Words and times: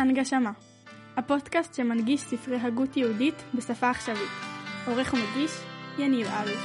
הנגשמה, 0.00 0.50
הפודקאסט 1.16 1.74
שמנגיש 1.74 2.20
ספרי 2.20 2.56
הגות 2.56 2.96
יהודית 2.96 3.34
בשפה 3.54 3.90
עכשווית. 3.90 4.30
עורך 4.86 5.14
ומגיש, 5.14 5.50
יניב 5.98 6.26
אלוף. 6.26 6.60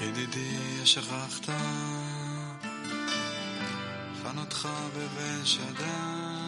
ידידי, 0.00 0.56
שכחת 0.84 1.48
חנותך 4.22 4.68
בבן 4.96 5.44
שדי. 5.44 6.39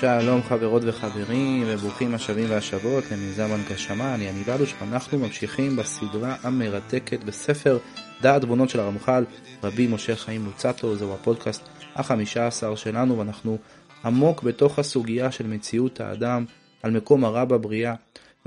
שלום 0.00 0.42
חברות 0.42 0.82
וחברים 0.86 1.64
וברוכים 1.66 2.14
השבים 2.14 2.50
והשבות 2.50 3.04
למיזם 3.12 3.48
הנגשמה, 3.52 4.14
אני 4.14 4.24
יניב 4.24 4.50
אלוש 4.50 4.74
ואנחנו 4.80 5.18
ממשיכים 5.18 5.76
בסדרה 5.76 6.36
המרתקת 6.42 7.24
בספר 7.24 7.78
דעת 8.22 8.42
תבונות 8.42 8.70
של 8.70 8.80
הרמח"ל 8.80 9.24
רבי 9.62 9.86
משה 9.86 10.16
חיים 10.16 10.44
לוצטו, 10.46 10.96
זהו 10.96 11.14
הפודקאסט 11.14 11.62
החמישה 11.94 12.46
עשר 12.46 12.74
שלנו 12.74 13.18
ואנחנו 13.18 13.58
עמוק 14.04 14.42
בתוך 14.42 14.78
הסוגיה 14.78 15.32
של 15.32 15.46
מציאות 15.46 16.00
האדם 16.00 16.44
על 16.82 16.90
מקום 16.90 17.24
הרע 17.24 17.44
בבריאה. 17.44 17.94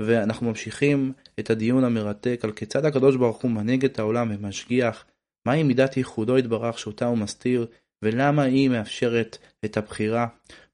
ואנחנו 0.00 0.48
ממשיכים 0.48 1.12
את 1.40 1.50
הדיון 1.50 1.84
המרתק 1.84 2.40
על 2.44 2.52
כיצד 2.52 2.84
הקדוש 2.84 3.16
ברוך 3.16 3.42
הוא 3.42 3.50
מנהיג 3.50 3.84
את 3.84 3.98
העולם 3.98 4.32
ומשגיח, 4.34 5.04
מהי 5.46 5.62
מידת 5.62 5.96
ייחודו 5.96 6.38
יתברך 6.38 6.78
שאותה 6.78 7.06
הוא 7.06 7.18
מסתיר, 7.18 7.66
ולמה 8.02 8.42
היא 8.42 8.68
מאפשרת 8.68 9.38
את 9.64 9.76
הבחירה, 9.76 10.26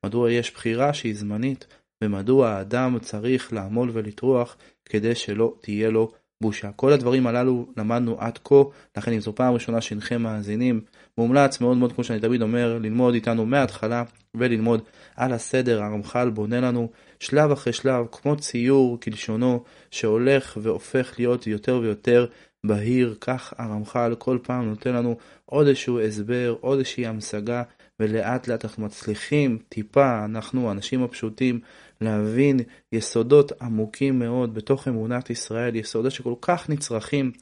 מדוע 0.04 0.30
יש 0.30 0.54
בחירה 0.54 0.94
שהיא 0.94 1.16
זמנית, 1.16 1.66
ומדוע 2.04 2.48
האדם 2.48 2.98
צריך 2.98 3.52
לעמול 3.52 3.90
ולטרוח 3.92 4.56
כדי 4.84 5.14
שלא 5.14 5.54
תהיה 5.60 5.90
לו 5.90 6.12
בושה. 6.40 6.72
כל 6.72 6.92
הדברים 6.92 7.26
הללו 7.26 7.66
למדנו 7.76 8.20
עד 8.20 8.38
כה, 8.44 8.62
לכן 8.96 9.12
אם 9.12 9.20
זו 9.20 9.34
פעם 9.34 9.54
ראשונה 9.54 9.80
שאינכם 9.80 10.22
מאזינים, 10.22 10.80
מומלץ 11.18 11.60
מאוד 11.60 11.76
מאוד, 11.76 11.92
כמו 11.92 12.04
שאני 12.04 12.20
תמיד 12.20 12.42
אומר, 12.42 12.78
ללמוד 12.78 13.14
איתנו 13.14 13.46
מההתחלה 13.46 14.04
וללמוד 14.36 14.82
על 15.16 15.32
הסדר. 15.32 15.82
הרמח"ל 15.82 16.30
בונה 16.30 16.60
לנו 16.60 16.90
שלב 17.20 17.50
אחרי 17.50 17.72
שלב, 17.72 18.06
כמו 18.12 18.36
ציור 18.36 19.00
כלשונו, 19.00 19.64
שהולך 19.90 20.58
והופך 20.62 21.14
להיות 21.18 21.46
יותר 21.46 21.78
ויותר 21.82 22.26
בהיר. 22.64 23.14
כך 23.20 23.54
הרמח"ל 23.58 24.14
כל 24.18 24.38
פעם 24.42 24.68
נותן 24.68 24.94
לנו 24.94 25.16
עוד 25.44 25.66
איזשהו 25.66 26.00
הסבר, 26.00 26.54
עוד 26.60 26.78
איזושהי 26.78 27.06
המשגה, 27.06 27.62
ולאט 28.00 28.48
לאט 28.48 28.64
אנחנו 28.64 28.84
מצליחים 28.84 29.58
טיפה, 29.68 30.24
אנחנו 30.24 30.68
האנשים 30.68 31.02
הפשוטים, 31.02 31.60
להבין 32.00 32.60
יסודות 32.92 33.52
עמוקים 33.62 34.18
מאוד 34.18 34.54
בתוך 34.54 34.88
אמונת 34.88 35.30
ישראל, 35.30 35.76
יסודות 35.76 36.12
שכל 36.12 36.34
כך 36.40 36.70
נצרכים 36.70 37.32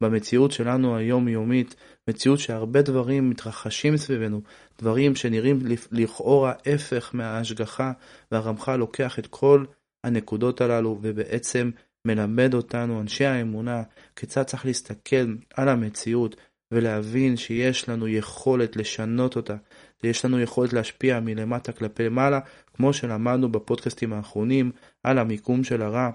במציאות 0.00 0.52
שלנו 0.52 0.96
היומיומית, 0.96 1.74
מציאות 2.08 2.38
שהרבה 2.38 2.82
דברים 2.82 3.30
מתרחשים 3.30 3.96
סביבנו, 3.96 4.40
דברים 4.78 5.14
שנראים 5.16 5.58
לכאורה 5.92 6.52
הפך 6.66 7.10
מההשגחה, 7.14 7.92
והרמח"ל 8.32 8.76
לוקח 8.76 9.18
את 9.18 9.26
כל 9.26 9.64
הנקודות 10.04 10.60
הללו 10.60 10.98
ובעצם 11.02 11.70
מלמד 12.06 12.54
אותנו, 12.54 13.00
אנשי 13.00 13.24
האמונה, 13.24 13.82
כיצד 14.16 14.42
צריך 14.42 14.66
להסתכל 14.66 15.34
על 15.54 15.68
המציאות 15.68 16.36
ולהבין 16.72 17.36
שיש 17.36 17.88
לנו 17.88 18.08
יכולת 18.08 18.76
לשנות 18.76 19.36
אותה, 19.36 19.56
יש 20.04 20.24
לנו 20.24 20.40
יכולת 20.40 20.72
להשפיע 20.72 21.20
מלמטה 21.20 21.72
כלפי 21.72 22.08
מעלה, 22.08 22.40
כמו 22.74 22.92
שלמדנו 22.92 23.52
בפודקאסטים 23.52 24.12
האחרונים 24.12 24.72
על 25.04 25.18
המיקום 25.18 25.64
של 25.64 25.82
הרע. 25.82 26.10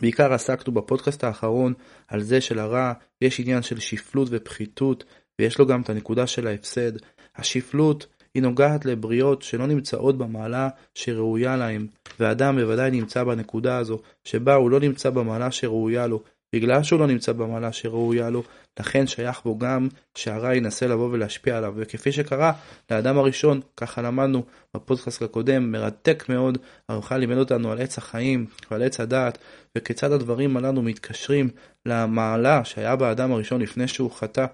בעיקר 0.00 0.32
עסקנו 0.32 0.74
בפודקאסט 0.74 1.24
האחרון 1.24 1.74
על 2.08 2.22
זה 2.22 2.40
שלרע 2.40 2.92
יש 3.20 3.40
עניין 3.40 3.62
של 3.62 3.80
שפלות 3.80 4.28
ופחיתות, 4.30 5.04
ויש 5.38 5.58
לו 5.58 5.66
גם 5.66 5.80
את 5.80 5.90
הנקודה 5.90 6.26
של 6.26 6.46
ההפסד. 6.46 6.92
השפלות 7.36 8.06
היא 8.34 8.42
נוגעת 8.42 8.84
לבריות 8.84 9.42
שלא 9.42 9.66
נמצאות 9.66 10.18
במעלה 10.18 10.68
שראויה 10.94 11.56
להם, 11.56 11.86
ואדם 12.20 12.56
בוודאי 12.56 12.90
נמצא 12.90 13.24
בנקודה 13.24 13.76
הזו, 13.76 13.98
שבה 14.24 14.54
הוא 14.54 14.70
לא 14.70 14.80
נמצא 14.80 15.10
במעלה 15.10 15.50
שראויה 15.50 16.06
לו, 16.06 16.22
בגלל 16.54 16.82
שהוא 16.82 17.00
לא 17.00 17.06
נמצא 17.06 17.32
במעלה 17.32 17.72
שראויה 17.72 18.30
לו, 18.30 18.42
לכן 18.80 19.06
שייך 19.06 19.42
בו 19.44 19.58
גם 19.58 19.88
שהרע 20.14 20.54
ינסה 20.54 20.86
לבוא 20.86 21.08
ולהשפיע 21.12 21.58
עליו. 21.58 21.74
וכפי 21.76 22.12
שקרה 22.12 22.52
לאדם 22.90 23.18
הראשון, 23.18 23.60
ככה 23.76 24.02
למדנו 24.02 24.42
בפודקאסט 24.74 25.22
הקודם, 25.22 25.72
מרתק 25.72 26.24
מאוד, 26.28 26.58
הרמח"ל 26.88 27.16
לימד 27.16 27.36
אותנו 27.36 27.72
על 27.72 27.80
עץ 27.80 27.98
החיים 27.98 28.46
ועל 28.70 28.82
עץ 28.82 29.00
הדעת, 29.00 29.38
וכיצד 29.76 30.12
הדברים 30.12 30.56
הללו 30.56 30.82
מתקשרים 30.82 31.48
למעלה 31.86 32.64
שהיה 32.64 32.96
באדם 32.96 33.32
הראשון 33.32 33.60
לפני 33.60 33.88
שהוא 33.88 34.10
חטא, 34.10 34.46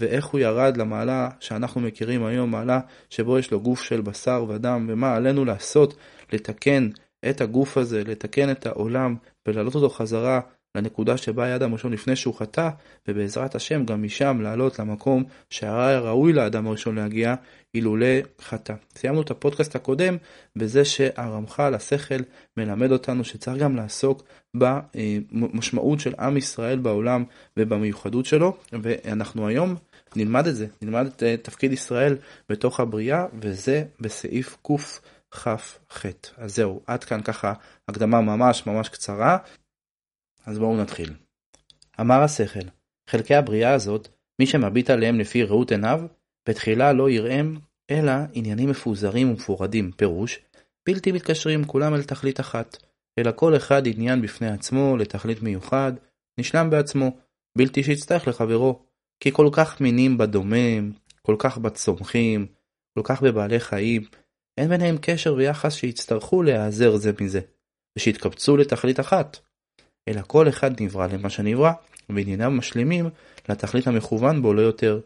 ואיך 0.00 0.26
הוא 0.26 0.40
ירד 0.40 0.76
למעלה 0.76 1.28
שאנחנו 1.40 1.80
מכירים 1.80 2.24
היום, 2.24 2.50
מעלה 2.50 2.80
שבו 3.10 3.38
יש 3.38 3.50
לו 3.50 3.60
גוף 3.60 3.82
של 3.82 4.00
בשר 4.00 4.44
ודם, 4.48 4.86
ומה 4.88 5.14
עלינו 5.16 5.44
לעשות, 5.44 5.96
לתקן 6.32 6.88
את 7.30 7.40
הגוף 7.40 7.78
הזה, 7.78 8.04
לתקן 8.04 8.50
את 8.50 8.66
העולם 8.66 9.16
ולהעלות 9.46 9.74
אותו 9.74 9.90
חזרה 9.90 10.40
לנקודה 10.78 11.16
שבה 11.16 11.44
היה 11.44 11.56
אדם 11.56 11.72
ראשון 11.72 11.92
לפני 11.92 12.16
שהוא 12.16 12.34
חטא, 12.34 12.68
ובעזרת 13.08 13.54
השם 13.54 13.84
גם 13.84 14.02
משם 14.02 14.40
לעלות 14.40 14.78
למקום 14.78 15.24
שהיה 15.50 16.00
ראוי 16.00 16.32
לאדם 16.32 16.66
הראשון 16.66 16.94
להגיע, 16.94 17.34
אילולא 17.74 18.06
חטא. 18.40 18.74
סיימנו 18.96 19.22
את 19.22 19.30
הפודקאסט 19.30 19.76
הקודם 19.76 20.16
בזה 20.56 20.84
שהרמח"ל, 20.84 21.74
השכל, 21.74 22.18
מלמד 22.56 22.92
אותנו 22.92 23.24
שצריך 23.24 23.58
גם 23.58 23.76
לעסוק 23.76 24.22
במשמעות 24.54 26.00
של 26.00 26.14
עם 26.18 26.36
ישראל 26.36 26.78
בעולם 26.78 27.24
ובמיוחדות 27.56 28.26
שלו, 28.26 28.56
ואנחנו 28.72 29.48
היום 29.48 29.74
נלמד 30.16 30.46
את 30.46 30.56
זה, 30.56 30.66
נלמד 30.82 31.06
את 31.06 31.22
אה, 31.22 31.36
תפקיד 31.36 31.72
ישראל 31.72 32.16
בתוך 32.48 32.80
הבריאה, 32.80 33.26
וזה 33.40 33.84
בסעיף 34.00 34.56
קכ"ח. 34.62 35.48
אז 36.36 36.54
זהו, 36.54 36.80
עד 36.86 37.04
כאן 37.04 37.20
ככה 37.22 37.52
הקדמה 37.88 38.20
ממש 38.20 38.66
ממש 38.66 38.88
קצרה. 38.88 39.38
אז 40.48 40.58
בואו 40.58 40.76
נתחיל. 40.76 41.14
אמר 42.00 42.22
השכל, 42.22 42.68
חלקי 43.10 43.34
הבריאה 43.34 43.74
הזאת, 43.74 44.08
מי 44.38 44.46
שמביט 44.46 44.90
עליהם 44.90 45.20
לפי 45.20 45.42
ראות 45.42 45.70
עיניו, 45.70 46.00
בתחילה 46.48 46.92
לא 46.92 47.10
יראם, 47.10 47.56
אלא 47.90 48.12
עניינים 48.32 48.70
מפוזרים 48.70 49.30
ומפורדים, 49.30 49.92
פירוש, 49.92 50.40
בלתי 50.86 51.12
מתקשרים 51.12 51.64
כולם 51.64 51.94
אל 51.94 52.02
תכלית 52.02 52.40
אחת, 52.40 52.76
אלא 53.18 53.32
כל 53.36 53.56
אחד 53.56 53.82
עניין 53.86 54.22
בפני 54.22 54.48
עצמו 54.48 54.96
לתכלית 54.96 55.42
מיוחד, 55.42 55.92
נשלם 56.38 56.70
בעצמו, 56.70 57.16
בלתי 57.58 57.82
שיצטרך 57.82 58.28
לחברו, 58.28 58.82
כי 59.20 59.32
כל 59.32 59.48
כך 59.52 59.80
מינים 59.80 60.18
בדומם, 60.18 60.92
כל 61.22 61.36
כך 61.38 61.58
בצומחים, 61.58 62.46
כל 62.94 63.02
כך 63.04 63.22
בבעלי 63.22 63.60
חיים, 63.60 64.02
אין 64.58 64.68
ביניהם 64.68 64.96
קשר 65.00 65.34
ויחס 65.34 65.74
שיצטרכו 65.74 66.42
להיעזר 66.42 66.96
זה 66.96 67.12
מזה, 67.20 67.40
ושיתקבצו 67.96 68.56
לתכלית 68.56 69.00
אחת. 69.00 69.47
אלא 70.08 70.22
כל 70.26 70.48
אחד 70.48 70.82
נברא 70.82 71.06
למה 71.06 71.30
שנברא, 71.30 71.72
וענייניו 72.08 72.50
משלימים 72.50 73.08
לתכלית 73.48 73.86
המכוון 73.86 74.42
בו 74.42 74.54
לא 74.54 74.60
יותר. 74.60 75.00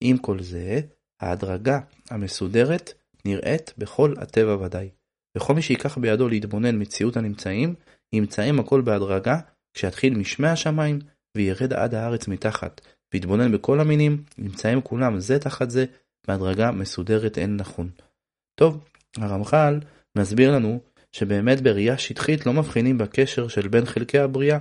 עם 0.00 0.18
כל 0.18 0.42
זה, 0.42 0.80
ההדרגה 1.20 1.80
המסודרת 2.10 2.92
נראית 3.24 3.74
בכל 3.78 4.14
הטבע 4.18 4.56
ודאי. 4.56 4.88
וכל 5.36 5.54
מי 5.54 5.62
שיקח 5.62 5.98
בידו 5.98 6.28
להתבונן 6.28 6.82
מציאות 6.82 7.16
הנמצאים, 7.16 7.74
ימצאים 8.12 8.60
הכל 8.60 8.80
בהדרגה, 8.80 9.40
כשיתחיל 9.74 10.18
משמי 10.18 10.48
השמיים, 10.48 10.98
וירד 11.36 11.72
עד 11.72 11.94
הארץ 11.94 12.28
מתחת, 12.28 12.80
ויתבונן 13.14 13.52
בכל 13.52 13.80
המינים, 13.80 14.24
נמצאים 14.38 14.80
כולם 14.80 15.20
זה 15.20 15.38
תחת 15.38 15.70
זה, 15.70 15.84
בהדרגה 16.28 16.70
מסודרת 16.70 17.38
אין 17.38 17.56
נכון. 17.56 17.90
טוב, 18.54 18.84
הרמח"ל 19.16 19.80
מסביר 20.18 20.52
לנו 20.52 20.80
שבאמת 21.16 21.60
בראייה 21.60 21.98
שטחית 21.98 22.46
לא 22.46 22.52
מבחינים 22.52 22.98
בקשר 22.98 23.48
של 23.48 23.68
בין 23.68 23.84
חלקי 23.84 24.18
הבריאה, 24.18 24.58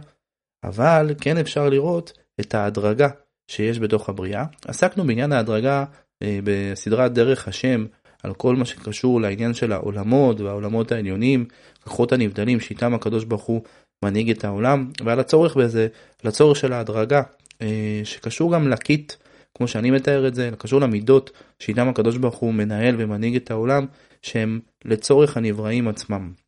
אבל 0.64 1.14
כן 1.22 1.38
אפשר 1.38 1.70
לראות 1.70 2.14
את 2.40 2.56
ההדרגה 2.56 3.08
שיש 3.48 3.80
בתוך 3.80 4.10
הבריאה. 4.10 4.46
עסקנו 4.68 5.08
בעניין 5.08 5.32
ההדרגה 5.32 5.86
אה, 6.24 6.40
בסדרת 6.44 7.14
דרך 7.14 7.48
השם, 7.48 7.86
על 8.24 8.34
כל 8.34 8.56
מה 8.56 8.66
שקשור 8.66 9.22
לעניין 9.22 9.54
של 9.54 9.72
העולמות 9.72 10.40
והעולמות 10.40 10.92
העליונים, 10.92 11.46
כוחות 11.84 12.12
הנבדלים 12.12 12.60
שאיתם 12.60 12.94
הקדוש 12.94 13.24
ברוך 13.24 13.44
הוא 13.44 13.62
מנהיג 14.06 14.30
את 14.30 14.46
העולם, 14.46 14.92
ועל 15.06 15.20
הצורך 15.20 15.58
בזה, 15.58 15.88
לצורך 16.24 16.58
של 16.58 16.74
ההדרגה, 16.74 17.22
אה, 17.62 18.02
שקשור 18.04 18.54
גם 18.54 18.68
לקיט, 18.68 19.14
כמו 19.56 19.68
שאני 19.68 19.92
מתאר 19.92 20.28
את 20.28 20.36
זה, 20.36 20.50
קשור 20.58 20.82
למידות 20.82 21.32
שאיתם 21.60 21.90
הקדוש 21.90 22.18
ברוך 22.18 22.36
הוא 22.36 22.54
מנהל 22.54 22.96
ומנהיג 22.98 23.36
את 23.36 23.52
העולם, 23.52 23.86
שהם 24.22 24.60
לצורך 24.86 25.38
הנבראים 25.38 25.88
עצמם. 25.88 26.45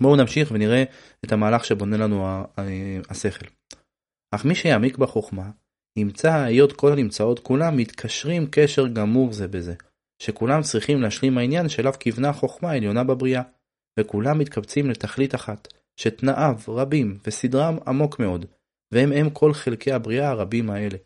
בואו 0.00 0.16
נמשיך 0.16 0.50
ונראה 0.52 0.84
את 1.24 1.32
המהלך 1.32 1.64
שבונה 1.64 1.96
לנו 1.96 2.44
השכל. 3.08 3.46
אך 4.34 4.44
מי 4.44 4.54
שיעמיק 4.54 4.98
בחוכמה, 4.98 5.50
ימצא 5.96 6.32
היות 6.32 6.72
כל 6.72 6.92
הנמצאות 6.92 7.38
כולם 7.38 7.76
מתקשרים 7.76 8.46
קשר 8.50 8.86
גמור 8.86 9.32
זה 9.32 9.48
בזה, 9.48 9.74
שכולם 10.22 10.62
צריכים 10.62 11.02
להשלים 11.02 11.38
העניין 11.38 11.68
שאליו 11.68 11.92
כיוונה 12.00 12.28
החוכמה 12.28 12.70
העליונה 12.70 13.04
בבריאה, 13.04 13.42
וכולם 14.00 14.38
מתקבצים 14.38 14.90
לתכלית 14.90 15.34
אחת, 15.34 15.68
שתנאיו 15.96 16.58
רבים 16.68 17.18
וסדרם 17.26 17.78
עמוק 17.86 18.18
מאוד, 18.18 18.46
והם 18.92 19.12
הם 19.12 19.30
כל 19.30 19.54
חלקי 19.54 19.92
הבריאה 19.92 20.28
הרבים 20.28 20.70
האלה. 20.70 20.98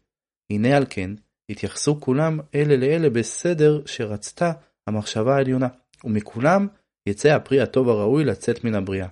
הנה 0.50 0.76
על 0.76 0.86
כן, 0.90 1.10
התייחסו 1.50 2.00
כולם 2.00 2.40
אלה 2.54 2.76
לאלה 2.76 3.10
בסדר 3.10 3.82
שרצתה 3.86 4.52
המחשבה 4.86 5.36
העליונה, 5.36 5.68
ומכולם 6.04 6.66
יצא 7.08 7.28
הפרי 7.28 7.60
הטוב 7.60 7.88
הראוי 7.88 8.24
לצאת 8.24 8.64
מן 8.64 8.74
הבריאה. 8.74 9.08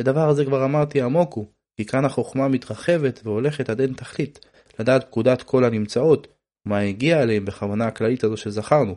ודבר 0.00 0.28
הזה 0.28 0.44
כבר 0.44 0.64
אמרתי 0.64 1.02
עמוק 1.02 1.34
הוא, 1.34 1.46
כי 1.76 1.84
כאן 1.84 2.04
החוכמה 2.04 2.48
מתרחבת 2.48 3.20
והולכת 3.24 3.70
עד 3.70 3.80
אין 3.80 3.92
תכלית, 3.92 4.46
לדעת 4.78 5.04
פקודת 5.04 5.42
כל 5.42 5.64
הנמצאות, 5.64 6.28
ומה 6.66 6.78
הגיע 6.78 7.22
אליהם 7.22 7.44
בכוונה 7.44 7.86
הכללית 7.86 8.24
הזו 8.24 8.36
שזכרנו. 8.36 8.94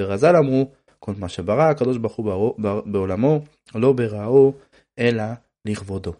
ורז"ל 0.00 0.36
אמרו, 0.36 0.70
כל 0.98 1.12
מה 1.18 1.28
שברא 1.28 1.62
הקדוש 1.62 1.96
ברוך 1.96 2.14
הוא 2.14 2.54
בעולמו, 2.86 3.44
לא 3.74 3.92
בראו, 3.92 4.52
אלא 4.98 5.24
לכבודו. 5.64 6.12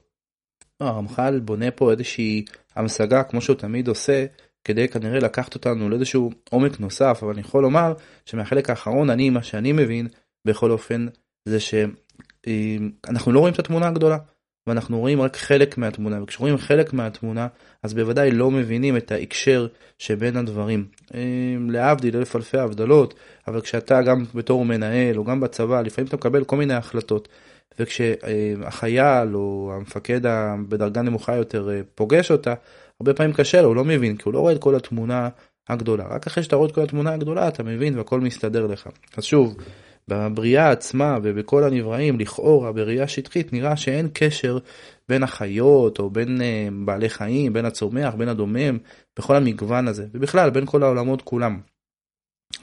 הרמח"ל 0.81 1.41
בונה 1.41 1.71
פה 1.71 1.91
איזושהי 1.91 2.45
המשגה, 2.77 3.23
כמו 3.23 3.41
שהוא 3.41 3.57
תמיד 3.57 3.89
עושה, 3.89 4.27
כדי 4.65 4.89
כנראה 4.89 5.19
לקחת 5.19 5.55
אותנו 5.55 5.89
לאיזשהו 5.89 6.31
עומק 6.51 6.81
נוסף, 6.81 7.19
אבל 7.23 7.33
אני 7.33 7.41
יכול 7.41 7.63
לומר 7.63 7.95
שמהחלק 8.25 8.71
האחרון, 8.71 9.11
אני, 9.11 9.31
מה 9.31 9.43
שאני 9.43 9.73
מבין, 9.73 10.09
בכל 10.47 10.71
אופן, 10.71 11.07
זה 11.45 11.59
שאנחנו 11.61 13.33
לא 13.33 13.41
רואים 13.41 13.55
את 13.55 13.59
התמונה 13.59 13.89
הגדולה. 13.89 14.19
ואנחנו 14.67 14.99
רואים 14.99 15.21
רק 15.21 15.37
חלק 15.37 15.79
מהתמונה, 15.79 16.23
וכשרואים 16.23 16.59
חלק 16.59 16.93
מהתמונה, 16.93 17.47
אז 17.83 17.95
בוודאי 17.95 18.31
לא 18.31 18.51
מבינים 18.51 18.97
את 18.97 19.13
ההקשר 19.13 19.67
שבין 19.99 20.37
הדברים. 20.37 20.87
להבדיל 21.69 22.17
אלף 22.17 22.37
אלפי 22.37 22.59
הבדלות, 22.59 23.15
אבל 23.49 23.61
כשאתה 23.61 24.03
גם 24.03 24.25
בתור 24.35 24.65
מנהל, 24.65 25.19
או 25.19 25.25
גם 25.25 25.41
בצבא, 25.41 25.81
לפעמים 25.81 26.09
אתה 26.09 26.17
מקבל 26.17 26.45
כל 26.45 26.57
מיני 26.57 26.75
החלטות. 26.75 27.29
וכשהחייל 27.79 29.35
או 29.35 29.73
המפקד 29.77 30.21
בדרגה 30.69 31.03
נמוכה 31.03 31.37
יותר 31.37 31.71
אה, 31.71 31.81
פוגש 31.95 32.31
אותה, 32.31 32.55
הרבה 33.01 33.15
פעמים 33.15 33.33
קשה 33.33 33.63
לו, 33.63 33.69
הוא 33.69 33.77
לא 33.77 33.85
מבין, 33.85 34.17
כי 34.17 34.23
הוא 34.25 34.35
לא 34.35 34.39
רואה 34.39 34.53
את 34.53 34.61
כל 34.61 34.75
התמונה 34.75 35.29
הגדולה. 35.69 36.05
רק 36.05 36.27
אחרי 36.27 36.43
שאתה 36.43 36.57
רואה 36.57 36.69
את 36.69 36.75
כל 36.75 36.83
התמונה 36.83 37.13
הגדולה 37.13 37.49
אתה 37.49 37.63
מבין 37.63 37.99
והכל 37.99 38.21
מסתדר 38.21 38.67
לך. 38.67 38.89
אז 39.17 39.25
שוב, 39.25 39.57
בבריאה 40.09 40.71
עצמה 40.71 41.19
ובכל 41.23 41.65
הנבראים, 41.65 42.21
לכאורה, 42.21 42.73
בראייה 42.73 43.09
שטחית, 43.09 43.53
נראה 43.53 43.77
שאין 43.77 44.09
קשר 44.13 44.59
בין 45.09 45.23
החיות 45.23 45.99
או 45.99 46.11
בין 46.11 46.41
uh, 46.41 46.85
בעלי 46.85 47.09
חיים, 47.09 47.53
בין 47.53 47.65
הצומח, 47.65 48.15
בין 48.15 48.29
הדומם, 48.29 48.79
בכל 49.19 49.37
המגוון 49.37 49.89
הזה, 49.89 50.07
ובכלל 50.15 50.51
בין 50.51 50.67
כל 50.67 50.83
העולמות 50.83 51.23
כולם. 51.23 51.61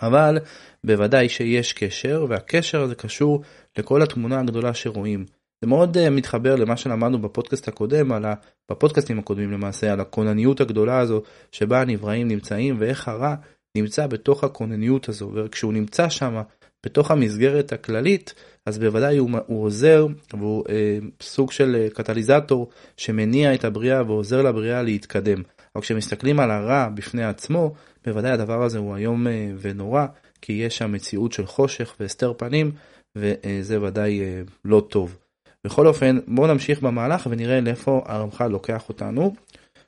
אבל 0.02 0.38
בוודאי 0.84 1.30
שיש 1.30 1.74
קשר, 1.74 2.26
והקשר 2.30 2.82
הזה 2.82 2.96
קשור 2.96 3.42
לכל 3.78 4.02
התמונה 4.02 4.40
הגדולה 4.40 4.74
שרואים. 4.74 5.26
זה 5.62 5.68
מאוד 5.68 5.98
uh, 5.98 6.10
מתחבר 6.10 6.56
למה 6.56 6.78
שלמדנו 6.78 7.22
בפודקאסט 7.22 7.68
הקודם, 7.68 8.12
על 8.12 8.26
ה... 8.26 8.34
בפודקאסטים 8.72 9.20
הקודמים 9.20 9.52
למעשה, 9.52 9.94
על 9.94 10.00
הכונניות 10.00 10.62
הגדולה 10.62 11.00
הזו 11.00 11.22
שבה 11.52 11.82
הנבראים 11.82 12.28
נמצאים 12.28 12.76
ואיך 12.80 13.08
הרע 13.08 13.36
נמצא 13.78 14.08
בתוך 14.08 14.44
הכונניות 14.44 15.10
הזו, 15.10 15.32
וכשהוא 15.36 15.74
נמצא 15.74 16.10
שם 16.10 16.42
בתוך 16.86 17.12
המסגרת 17.12 17.74
הכללית, 17.74 18.34
אז 18.66 18.80
בוודאי 18.80 19.18
הוא, 19.18 19.30
הוא 19.46 19.64
עוזר 19.64 20.08
והוא 20.34 20.64
אה, 20.70 20.98
סוג 21.22 21.52
של 21.52 21.76
אה, 21.76 21.90
קטליזטור 21.90 22.70
שמניע 22.98 23.54
את 23.54 23.66
הבריאה 23.66 24.04
ועוזר 24.08 24.42
לבריאה 24.42 24.82
להתקדם. 24.82 25.42
אבל 25.76 25.82
כשמסתכלים 25.82 26.40
על 26.40 26.52
הרע 26.52 26.90
בפני 26.94 27.24
עצמו, 27.24 27.74
בוודאי 28.06 28.32
הדבר 28.32 28.64
הזה 28.64 28.78
הוא 28.78 28.96
איום 28.96 29.28
אה, 29.28 29.52
ונורא, 29.62 30.06
כי 30.42 30.54
יש 30.54 30.78
שם 30.78 30.92
מציאות 30.92 31.32
של 31.32 31.46
חושך 31.46 31.96
והסתר 32.00 32.34
פנים, 32.38 32.72
וזה 33.16 33.82
ודאי 33.82 34.22
אה, 34.22 34.42
לא 34.66 34.88
טוב. 34.90 35.18
בכל 35.66 35.88
אופן, 35.88 36.20
בואו 36.28 36.48
נמשיך 36.48 36.82
במהלך 36.82 37.28
ונראה 37.32 37.62
לאיפה 37.62 38.02
הרמח"ל 38.06 38.48
לוקח 38.48 38.90
אותנו. 38.90 39.34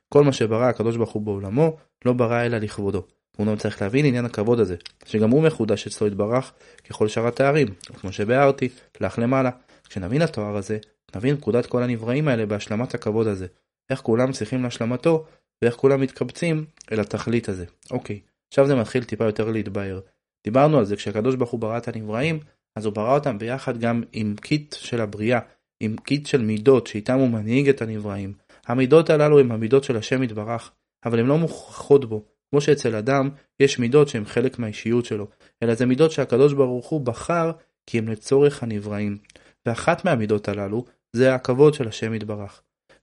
כל 0.09 0.23
מה 0.23 0.33
שברא 0.33 0.65
הקדוש 0.65 0.97
ברוך 0.97 1.11
הוא 1.11 1.21
בעולמו, 1.21 1.77
לא 2.05 2.13
ברא 2.13 2.45
אלא 2.45 2.57
לכבודו. 2.57 3.03
לא 3.39 3.55
צריך 3.55 3.81
להבין 3.81 4.05
עניין 4.05 4.25
הכבוד 4.25 4.59
הזה, 4.59 4.75
שגם 5.05 5.29
הוא 5.29 5.43
מחודש 5.43 5.87
אצלו 5.87 6.07
יתברך 6.07 6.51
ככל 6.89 7.07
שאר 7.07 7.27
התארים, 7.27 7.67
כמו 8.01 8.11
שביארתי, 8.11 8.69
לך 9.01 9.19
למעלה. 9.19 9.49
כשנבין 9.89 10.21
התואר 10.21 10.57
הזה, 10.57 10.77
נבין 11.15 11.37
פקודת 11.37 11.65
כל 11.65 11.83
הנבראים 11.83 12.27
האלה 12.27 12.45
בהשלמת 12.45 12.93
הכבוד 12.93 13.27
הזה. 13.27 13.47
איך 13.89 14.01
כולם 14.01 14.31
צריכים 14.31 14.63
להשלמתו, 14.63 15.25
ואיך 15.61 15.75
כולם 15.75 16.01
מתקבצים 16.01 16.65
אל 16.91 16.99
התכלית 16.99 17.49
הזה. 17.49 17.65
אוקיי, 17.91 18.19
עכשיו 18.47 18.67
זה 18.67 18.75
מתחיל 18.75 19.03
טיפה 19.03 19.25
יותר 19.25 19.49
להתבהר. 19.49 19.99
דיברנו 20.43 20.77
על 20.77 20.85
זה 20.85 20.95
כשהקדוש 20.95 21.35
ברוך 21.35 21.51
הוא 21.51 21.59
ברא 21.59 21.77
את 21.77 21.87
הנבראים, 21.87 22.39
אז 22.75 22.85
הוא 22.85 22.93
ברא 22.93 23.15
אותם 23.15 23.37
ביחד 23.37 23.77
גם 23.77 24.03
עם 24.13 24.35
kit 24.41 24.75
של 24.79 25.01
הבריאה, 25.01 25.39
עם 25.79 25.95
kit 25.97 26.25
של 26.25 26.41
מידות 26.41 26.87
שאיתם 26.87 27.19
הוא 27.19 27.29
מנהיג 27.29 27.69
את 27.69 27.81
הנבראים. 27.81 28.33
המידות 28.67 29.09
הללו 29.09 29.39
הן 29.39 29.51
המידות 29.51 29.83
של 29.83 29.97
השם 29.97 30.23
יתברך, 30.23 30.71
אבל 31.05 31.19
הן 31.19 31.25
לא 31.25 31.37
מוכרחות 31.37 32.05
בו. 32.05 32.25
כמו 32.53 32.61
שאצל 32.61 32.95
אדם 32.95 33.29
יש 33.59 33.79
מידות 33.79 34.07
שהן 34.07 34.25
חלק 34.25 34.59
מהאישיות 34.59 35.05
שלו, 35.05 35.27
אלא 35.63 35.73
זה 35.73 35.85
מידות 35.85 36.11
שהקדוש 36.11 36.53
ברוך 36.53 36.87
הוא 36.87 37.01
בחר 37.01 37.51
כי 37.85 37.97
הם 37.97 38.07
לצורך 38.07 38.63
הנבראים. 38.63 39.17
ואחת 39.65 40.05
מהמידות 40.05 40.47
הללו 40.47 40.85
זה 41.13 41.35
הכבוד 41.35 41.73
של 41.73 41.87
השם 41.87 42.13
יתברך. 42.13 42.61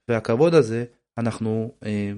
והכבוד 0.08 0.54
הזה, 0.54 0.84
אנחנו 1.18 1.74
אה, 1.84 2.12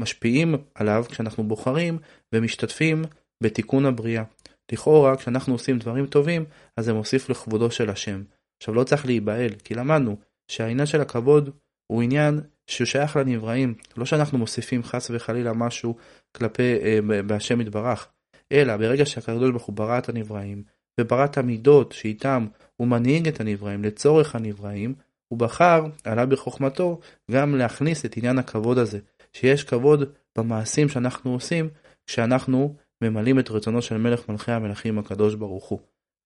משפיעים 0.00 0.54
עליו 0.74 1.04
כשאנחנו 1.08 1.44
בוחרים 1.44 1.98
ומשתתפים 2.32 3.04
בתיקון 3.42 3.86
הבריאה. 3.86 4.24
לכאורה, 4.72 5.16
כשאנחנו 5.16 5.54
עושים 5.54 5.78
דברים 5.78 6.06
טובים, 6.06 6.44
אז 6.76 6.84
זה 6.84 6.92
מוסיף 6.92 7.30
לכבודו 7.30 7.70
של 7.70 7.90
השם. 7.90 8.22
עכשיו 8.62 8.74
לא 8.74 8.84
צריך 8.84 9.06
להיבהל, 9.06 9.52
כי 9.64 9.74
למדנו 9.74 10.16
שהעניין 10.48 10.86
של 10.86 11.00
הכבוד 11.00 11.50
הוא 11.86 12.02
עניין 12.02 12.40
שהוא 12.66 12.86
שייך 12.86 13.16
לנבראים, 13.16 13.74
לא 13.96 14.04
שאנחנו 14.04 14.38
מוסיפים 14.38 14.82
חס 14.82 15.10
וחלילה 15.10 15.52
משהו 15.52 15.96
כלפי 16.32 16.74
אה, 16.82 17.22
בהשם 17.26 17.60
יתברך, 17.60 18.08
אלא 18.52 18.76
ברגע 18.76 19.06
שהקדוש 19.06 19.50
ברוך 19.50 19.64
הוא 19.64 19.74
ברא 19.74 19.98
את 19.98 20.08
הנבראים, 20.08 20.62
וברא 21.00 21.24
את 21.24 21.38
המידות 21.38 21.92
שאיתם 21.92 22.46
הוא 22.76 22.88
מנהיג 22.88 23.28
את 23.28 23.40
הנבראים 23.40 23.84
לצורך 23.84 24.34
הנבראים, 24.34 24.94
הוא 25.28 25.38
בחר, 25.38 25.84
עלה 26.04 26.26
בחוכמתו, 26.26 27.00
גם 27.30 27.54
להכניס 27.54 28.04
את 28.04 28.16
עניין 28.16 28.38
הכבוד 28.38 28.78
הזה, 28.78 28.98
שיש 29.32 29.64
כבוד 29.64 30.12
במעשים 30.38 30.88
שאנחנו 30.88 31.32
עושים, 31.32 31.68
כשאנחנו 32.06 32.76
ממלאים 33.02 33.38
את 33.38 33.50
רצונו 33.50 33.82
של 33.82 33.96
מלך 33.96 34.28
מלכי 34.28 34.52
המלכים 34.52 34.98
הקדוש 34.98 35.34
ברוך 35.34 35.68
הוא. 35.68 35.80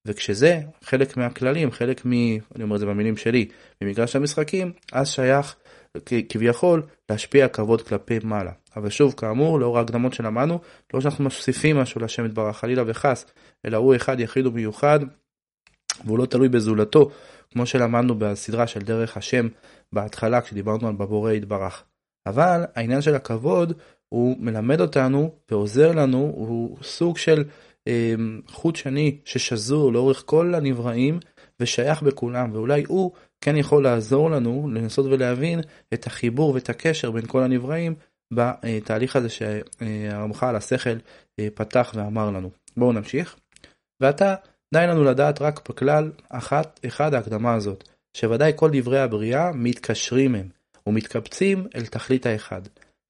וכשזה 0.06 0.60
חלק 0.82 1.16
מהכללים, 1.16 1.70
חלק 1.70 2.06
מ... 2.06 2.12
אני 2.54 2.62
אומר 2.62 2.74
את 2.74 2.80
זה 2.80 2.86
במילים 2.86 3.16
שלי, 3.16 3.48
ממגרש 3.82 4.16
המשחקים, 4.16 4.72
אז 4.92 5.08
שייך 5.08 5.56
כביכול 6.28 6.82
להשפיע 7.10 7.48
כבוד 7.48 7.82
כלפי 7.82 8.18
מעלה. 8.22 8.52
אבל 8.76 8.90
שוב, 8.90 9.14
כאמור, 9.16 9.60
לאור 9.60 9.78
ההקדמות 9.78 10.14
שלמדנו, 10.14 10.58
לא 10.94 11.00
שאנחנו 11.00 11.24
מוסיפים 11.24 11.76
משהו 11.76 12.00
לשם 12.00 12.26
יתברך, 12.26 12.56
חלילה 12.56 12.82
וחס, 12.86 13.26
אלא 13.66 13.76
הוא 13.76 13.96
אחד 13.96 14.20
יחיד 14.20 14.46
ומיוחד, 14.46 15.00
והוא 16.04 16.18
לא 16.18 16.26
תלוי 16.26 16.48
בזולתו, 16.48 17.10
כמו 17.50 17.66
שלמדנו 17.66 18.14
בסדרה 18.18 18.66
של 18.66 18.80
דרך 18.80 19.16
השם 19.16 19.48
בהתחלה, 19.92 20.40
כשדיברנו 20.40 20.88
על 20.88 20.94
בבורא 20.94 21.32
יתברך. 21.32 21.84
אבל 22.26 22.64
העניין 22.74 23.02
של 23.02 23.14
הכבוד, 23.14 23.72
הוא 24.08 24.36
מלמד 24.40 24.80
אותנו 24.80 25.34
ועוזר 25.50 25.92
לנו, 25.92 26.18
הוא 26.18 26.78
סוג 26.82 27.18
של 27.18 27.44
אה, 27.88 28.14
חוט 28.48 28.76
שני 28.76 29.18
ששזור 29.24 29.92
לאורך 29.92 30.22
כל 30.26 30.54
הנבראים 30.54 31.18
ושייך 31.60 32.02
בכולם, 32.02 32.50
ואולי 32.52 32.84
הוא 32.88 33.12
כן 33.46 33.56
יכול 33.56 33.84
לעזור 33.84 34.30
לנו 34.30 34.70
לנסות 34.72 35.06
ולהבין 35.06 35.60
את 35.94 36.06
החיבור 36.06 36.54
ואת 36.54 36.70
הקשר 36.70 37.10
בין 37.10 37.26
כל 37.26 37.42
הנבראים 37.42 37.94
בתהליך 38.32 39.16
הזה 39.16 39.28
שהרמח"ל 39.28 40.56
השכל 40.56 40.96
פתח 41.54 41.92
ואמר 41.94 42.30
לנו. 42.30 42.50
בואו 42.76 42.92
נמשיך. 42.92 43.36
ועתה 44.00 44.34
די 44.74 44.86
לנו 44.86 45.04
לדעת 45.04 45.42
רק 45.42 45.68
בכלל 45.70 46.12
אחת, 46.28 46.80
אחד 46.86 47.14
ההקדמה 47.14 47.54
הזאת, 47.54 47.88
שוודאי 48.16 48.52
כל 48.56 48.70
דברי 48.72 49.00
הבריאה 49.00 49.52
מתקשרים 49.52 50.34
הם 50.34 50.48
ומתקבצים 50.86 51.66
אל 51.74 51.86
תכלית 51.86 52.26
האחד. 52.26 52.62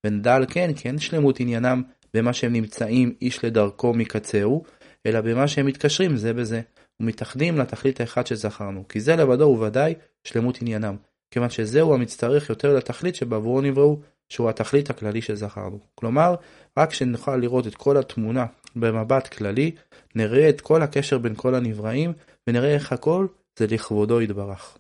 ונדע 0.07 0.35
על 0.35 0.45
כן 0.49 0.73
כי 0.73 0.89
אין 0.89 0.99
שלמות 0.99 1.41
עניינם 1.41 1.83
במה 2.15 2.33
שהם 2.33 2.53
נמצאים 2.53 3.15
איש 3.23 3.45
לדרכו 3.45 3.95
מקצהו, 3.95 4.65
אלא 5.07 5.21
במה 5.21 5.49
שהם 5.49 5.67
מתקשרים 5.67 6.17
זה 6.17 6.33
בזה, 6.33 6.61
ומתאחדים 7.01 7.59
לתכלית 7.59 8.01
האחד 8.01 8.27
שזכרנו, 8.27 8.89
כי 8.89 9.01
זה 9.01 9.17
לבדו 9.17 9.45
הוא 9.45 9.67
ודאי 9.67 9.95
שלמות 10.25 10.59
עניינם, 10.63 10.97
כיוון 11.31 11.51
שזהו 11.51 11.95
המצטרך 11.95 12.51
יותר 12.51 12.77
לתכלית 12.77 13.15
שבעבורו 13.15 13.61
נבראו, 13.61 14.01
שהוא 14.29 14.51
התכלית 14.51 14.91
הכללי 14.91 15.23
שזכרנו. 15.23 15.79
כלומר, 15.95 16.35
רק 16.79 16.91
כשנוכל 16.91 17.37
לראות 17.37 17.67
את 17.67 17.75
כל 17.75 17.97
התמונה 17.97 18.47
במבט 18.77 19.27
כללי, 19.29 19.71
נראה 20.15 20.49
את 20.49 20.61
כל 20.61 20.83
הקשר 20.83 21.19
בין 21.19 21.35
כל 21.35 21.55
הנבראים, 21.55 22.13
ונראה 22.47 22.75
איך 22.75 22.93
הכל 22.93 23.27
זה 23.59 23.67
לכבודו 23.67 24.23
יתברך. 24.23 24.79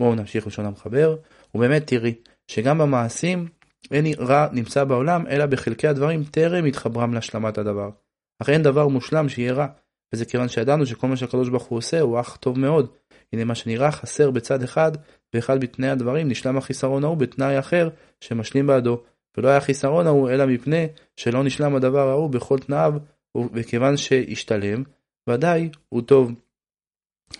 בואו 0.00 0.14
נמשיך 0.14 0.46
לשון 0.46 0.66
המחבר, 0.66 1.16
ובאמת 1.54 1.86
תראי 1.86 2.14
שגם 2.48 2.78
במעשים 2.78 3.48
אין 3.90 4.06
רע 4.18 4.48
נמצא 4.52 4.84
בעולם, 4.84 5.26
אלא 5.26 5.46
בחלקי 5.46 5.88
הדברים 5.88 6.24
טרם 6.24 6.64
התחברם 6.64 7.14
להשלמת 7.14 7.58
הדבר. 7.58 7.90
אך 8.42 8.50
אין 8.50 8.62
דבר 8.62 8.88
מושלם 8.88 9.28
שיהיה 9.28 9.52
רע, 9.52 9.66
וזה 10.12 10.24
כיוון 10.24 10.48
שידענו 10.48 10.86
שכל 10.86 11.06
מה 11.06 11.16
שהקדוש 11.16 11.48
ברוך 11.48 11.64
הוא 11.64 11.78
עושה 11.78 12.00
הוא 12.00 12.20
אך 12.20 12.36
טוב 12.36 12.58
מאוד, 12.58 12.88
הנה 13.32 13.44
מה 13.44 13.54
שנראה 13.54 13.92
חסר 13.92 14.30
בצד 14.30 14.62
אחד, 14.62 14.92
באחד 15.32 15.64
מתנאי 15.64 15.88
הדברים 15.88 16.28
נשלם 16.28 16.56
החיסרון 16.56 17.04
ההוא 17.04 17.16
בתנאי 17.16 17.58
אחר 17.58 17.88
שמשלים 18.20 18.66
בעדו. 18.66 19.02
ולא 19.36 19.48
היה 19.48 19.60
חיסרון 19.60 20.06
ההוא 20.06 20.30
אלא 20.30 20.46
מפני 20.46 20.86
שלא 21.16 21.44
נשלם 21.44 21.76
הדבר 21.76 22.08
ההוא 22.08 22.30
בכל 22.30 22.58
תנאיו, 22.58 22.94
וכיוון 23.52 23.96
שהשתלם, 23.96 24.82
ודאי 25.28 25.70
הוא 25.88 26.02
טוב. 26.02 26.32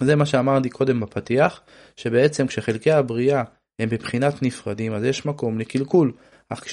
זה 0.01 0.17
מה 0.17 0.27
שאמרתי 0.27 0.71
קודם 0.71 1.01
בפתיח, 1.01 1.61
שבעצם 1.97 2.47
כשחלקי 2.47 2.91
הבריאה 2.91 3.43
הם 3.79 3.89
בבחינת 3.89 4.43
נפרדים, 4.43 4.93
אז 4.93 5.05
יש 5.05 5.27
מקום 5.27 5.59
לקלקול. 5.59 6.13
אך 6.49 6.65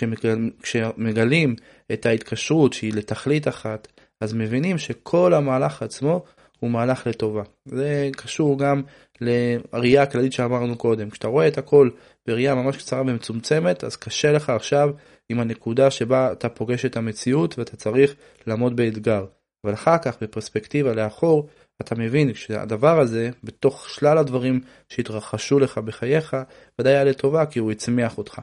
כשמגלים 0.61 1.55
את 1.93 2.05
ההתקשרות 2.05 2.73
שהיא 2.73 2.93
לתכלית 2.93 3.47
אחת, 3.47 3.87
אז 4.23 4.33
מבינים 4.33 4.77
שכל 4.77 5.33
המהלך 5.33 5.83
עצמו 5.83 6.23
הוא 6.59 6.71
מהלך 6.71 7.07
לטובה. 7.07 7.43
זה 7.65 8.09
קשור 8.11 8.59
גם 8.59 8.81
לראייה 9.21 10.03
הכללית 10.03 10.33
שאמרנו 10.33 10.77
קודם. 10.77 11.09
כשאתה 11.09 11.27
רואה 11.27 11.47
את 11.47 11.57
הכל 11.57 11.89
בראייה 12.27 12.55
ממש 12.55 12.77
קצרה 12.77 13.01
ומצומצמת, 13.01 13.83
אז 13.83 13.95
קשה 13.95 14.31
לך 14.31 14.49
עכשיו 14.49 14.89
עם 15.29 15.39
הנקודה 15.39 15.91
שבה 15.91 16.31
אתה 16.31 16.49
פוגש 16.49 16.85
את 16.85 16.97
המציאות 16.97 17.59
ואתה 17.59 17.75
צריך 17.75 18.15
לעמוד 18.47 18.75
באתגר. 18.75 19.25
אבל 19.65 19.73
אחר 19.73 19.97
כך 19.97 20.23
בפרספקטיבה 20.23 20.93
לאחור, 20.93 21.49
אתה 21.81 21.95
מבין 21.95 22.33
שהדבר 22.33 22.99
הזה, 22.99 23.29
בתוך 23.43 23.89
שלל 23.89 24.17
הדברים 24.17 24.59
שהתרחשו 24.89 25.59
לך 25.59 25.77
בחייך, 25.77 26.37
ודאי 26.79 26.93
היה 26.93 27.03
לטובה 27.03 27.45
כי 27.45 27.59
הוא 27.59 27.71
הצמיח 27.71 28.17
אותך. 28.17 28.39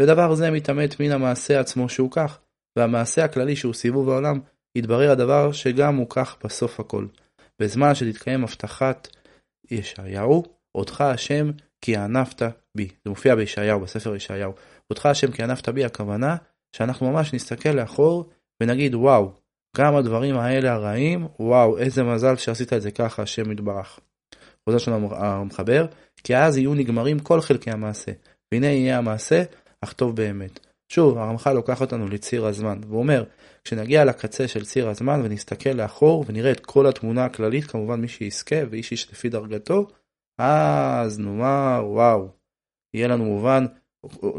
ודבר 0.00 0.34
זה 0.34 0.50
מתעמת 0.50 1.00
מן 1.00 1.10
המעשה 1.10 1.60
עצמו 1.60 1.88
שהוא 1.88 2.10
כך, 2.10 2.38
והמעשה 2.78 3.24
הכללי 3.24 3.56
שהוא 3.56 3.74
סיבוב 3.74 4.10
העולם, 4.10 4.40
יתברר 4.76 5.10
הדבר 5.10 5.52
שגם 5.52 5.96
הוא 5.96 6.06
כך 6.10 6.36
בסוף 6.44 6.80
הכל. 6.80 7.06
בזמן 7.58 7.94
שתתקיים 7.94 8.44
הבטחת 8.44 9.08
ישעיהו, 9.70 10.42
אותך 10.74 11.00
השם 11.00 11.50
כי 11.80 11.96
ענפת 11.96 12.42
בי. 12.74 12.88
זה 13.04 13.10
מופיע 13.10 13.34
בישעיהו, 13.34 13.80
בספר 13.80 14.16
ישעיהו. 14.16 14.52
אותך 14.90 15.06
השם 15.06 15.30
כי 15.30 15.42
ענפת 15.42 15.68
בי, 15.68 15.84
הכוונה 15.84 16.36
שאנחנו 16.76 17.12
ממש 17.12 17.34
נסתכל 17.34 17.68
לאחור 17.68 18.30
ונגיד 18.62 18.94
וואו, 18.94 19.32
גם 19.76 19.96
הדברים 19.96 20.36
האלה 20.36 20.72
הרעים, 20.72 21.26
וואו, 21.40 21.78
איזה 21.78 22.02
מזל 22.02 22.36
שעשית 22.36 22.72
את 22.72 22.82
זה 22.82 22.90
ככה, 22.90 23.22
השם 23.22 23.52
יתברך. 23.52 24.00
חוזר 24.68 24.78
שלנו 24.78 25.16
המחבר, 25.16 25.86
כי 26.24 26.36
אז 26.36 26.56
יהיו 26.56 26.74
נגמרים 26.74 27.18
כל 27.18 27.40
חלקי 27.40 27.70
המעשה, 27.70 28.12
והנה 28.52 28.66
יהיה 28.66 28.98
המעשה, 28.98 29.42
אך 29.80 29.92
טוב 29.92 30.16
באמת. 30.16 30.71
שוב, 30.94 31.18
הרמח"ל 31.18 31.52
לוקח 31.52 31.80
אותנו 31.80 32.08
לציר 32.08 32.46
הזמן, 32.46 32.80
והוא 32.88 32.98
אומר, 32.98 33.24
כשנגיע 33.64 34.04
לקצה 34.04 34.48
של 34.48 34.64
ציר 34.64 34.88
הזמן 34.88 35.20
ונסתכל 35.24 35.70
לאחור 35.70 36.24
ונראה 36.28 36.52
את 36.52 36.60
כל 36.60 36.86
התמונה 36.86 37.24
הכללית, 37.24 37.64
כמובן 37.64 38.00
מי 38.00 38.08
שיזכה 38.08 38.56
ואיש 38.70 38.90
איש 38.92 39.12
לפי 39.12 39.28
דרגתו, 39.28 39.86
אז 40.38 41.18
נאמר, 41.18 41.82
וואו, 41.86 42.28
יהיה 42.94 43.08
לנו 43.08 43.24
מובן 43.24 43.66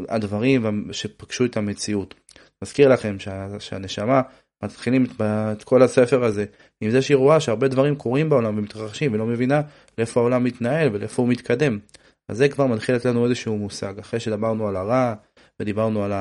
הדברים 0.08 0.92
שפגשו 0.92 1.44
את 1.44 1.56
המציאות. 1.56 2.14
מזכיר 2.62 2.88
לכם 2.88 3.18
שה, 3.18 3.60
שהנשמה 3.60 4.22
מתחילים 4.62 5.06
את 5.52 5.64
כל 5.64 5.82
הספר 5.82 6.24
הזה 6.24 6.44
עם 6.80 6.90
זה 6.90 7.02
שהיא 7.02 7.16
רואה 7.16 7.40
שהרבה 7.40 7.68
דברים 7.68 7.96
קורים 7.96 8.28
בעולם 8.28 8.58
ומתרחשים 8.58 9.12
ולא 9.12 9.26
מבינה 9.26 9.60
לאיפה 9.98 10.20
העולם 10.20 10.44
מתנהל 10.44 10.88
ולאיפה 10.92 11.22
הוא 11.22 11.28
מתקדם. 11.28 11.78
אז 12.28 12.36
זה 12.36 12.48
כבר 12.48 12.66
מתחיל 12.66 12.94
לתת 12.94 13.04
לנו 13.04 13.24
איזשהו 13.24 13.56
מושג 13.56 13.98
אחרי 13.98 14.20
שדיברנו 14.20 14.68
על 14.68 14.76
הרע 14.76 15.14
ודיברנו 15.60 16.04
על 16.04 16.12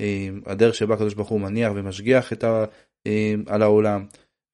אה, 0.00 0.28
הדרך 0.46 0.74
שבה 0.74 0.94
הקדוש 0.94 1.14
ברוך 1.14 1.28
הוא 1.28 1.40
מניח 1.40 1.72
ומשגיח 1.74 2.32
את 2.32 2.44
ה, 2.44 2.64
אה, 3.06 3.34
על 3.46 3.62
העולם 3.62 4.06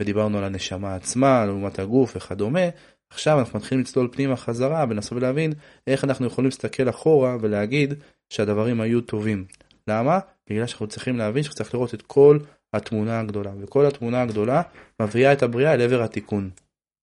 ודיברנו 0.02 0.38
על 0.38 0.44
הנשמה 0.44 0.94
עצמה 0.94 1.46
לעומת 1.46 1.78
הגוף 1.78 2.16
וכדומה. 2.16 2.68
עכשיו 3.12 3.38
אנחנו 3.38 3.58
מתחילים 3.58 3.84
לצלול 3.84 4.08
פנימה 4.12 4.36
חזרה 4.36 4.84
ולנסות 4.88 5.22
להבין 5.22 5.52
איך 5.86 6.04
אנחנו 6.04 6.26
יכולים 6.26 6.46
להסתכל 6.46 6.88
אחורה 6.88 7.36
ולהגיד 7.40 7.94
שהדברים 8.32 8.80
היו 8.80 9.00
טובים. 9.00 9.44
למה? 9.88 10.18
בגלל 10.50 10.66
שאנחנו 10.66 10.86
צריכים 10.86 11.16
להבין 11.16 11.42
שצריך 11.42 11.74
לראות 11.74 11.94
את 11.94 12.02
כל 12.02 12.38
התמונה 12.74 13.20
הגדולה, 13.20 13.52
וכל 13.60 13.86
התמונה 13.86 14.22
הגדולה 14.22 14.62
מביאה 15.02 15.32
את 15.32 15.42
הבריאה 15.42 15.74
אל 15.74 15.80
עבר 15.80 16.02
התיקון. 16.02 16.50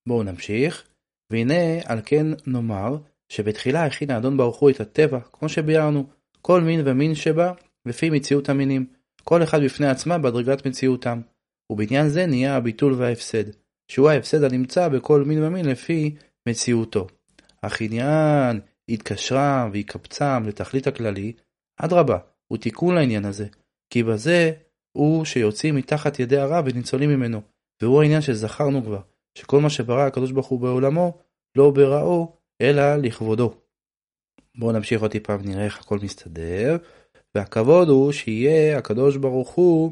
בואו 0.08 0.24
נמשיך, 0.24 0.88
והנה 1.32 1.82
על 1.86 2.00
כן 2.06 2.28
נאמר 2.48 2.98
שבתחילה 3.30 3.86
הכין 3.86 4.12
האדון 4.12 4.38
ברוך 4.38 4.58
הוא 4.58 4.70
את 4.70 4.80
הטבע, 4.80 5.20
כמו 5.34 5.50
שביארנו, 5.50 6.08
כל 6.42 6.62
מין 6.62 6.82
ומין 6.86 7.16
שבה 7.16 7.52
לפי 7.86 8.10
מציאות 8.10 8.50
המינים, 8.50 8.86
כל 9.24 9.44
אחד 9.44 9.64
בפני 9.64 9.88
עצמה 9.88 10.18
בהדרגת 10.18 10.68
מציאותם, 10.68 11.22
ובעניין 11.72 12.10
זה 12.10 12.26
נהיה 12.26 12.56
הביטול 12.56 12.94
וההפסד, 12.94 13.44
שהוא 13.92 14.10
ההפסד 14.10 14.44
הנמצא 14.44 14.88
בכל 14.88 15.24
מין 15.24 15.44
ומין 15.44 15.66
לפי 15.66 16.16
מציאותו. 16.50 17.08
אך 17.62 17.82
עניין 17.82 18.60
התקשרם 18.90 19.70
ויקבצם 19.74 20.44
לתכלית 20.46 20.88
הכללי, 20.88 21.34
אדרבה, 21.78 22.18
הוא 22.48 22.58
תיקון 22.58 22.96
לעניין 22.96 23.26
הזה, 23.26 23.46
כי 23.90 24.04
בזה 24.04 24.52
הוא 24.98 25.26
שיוצאים 25.26 25.76
מתחת 25.76 26.20
ידי 26.20 26.38
הרע 26.38 26.62
וניצולים 26.66 27.10
ממנו, 27.10 27.42
והוא 27.82 28.02
העניין 28.02 28.22
שזכרנו 28.22 28.84
כבר, 28.84 29.02
שכל 29.38 29.62
מה 29.62 29.70
שברא 29.70 30.02
הקדוש 30.02 30.32
ברוך 30.32 30.48
הוא 30.48 30.60
בעולמו, 30.60 31.18
לא 31.58 31.72
בראו, 31.72 32.36
אלא 32.62 32.96
לכבודו. 32.96 33.54
בואו 34.58 34.72
נמשיך 34.72 35.02
עוד 35.02 35.12
טיפה 35.12 35.36
ונראה 35.40 35.66
איך 35.66 35.80
הכל 35.80 36.00
מסתדר, 36.04 36.78
והכבוד 37.36 37.90
הוא 37.90 38.12
שיהיה 38.12 38.78
הקדוש 38.78 39.18
ברוך 39.18 39.50
הוא, 39.50 39.92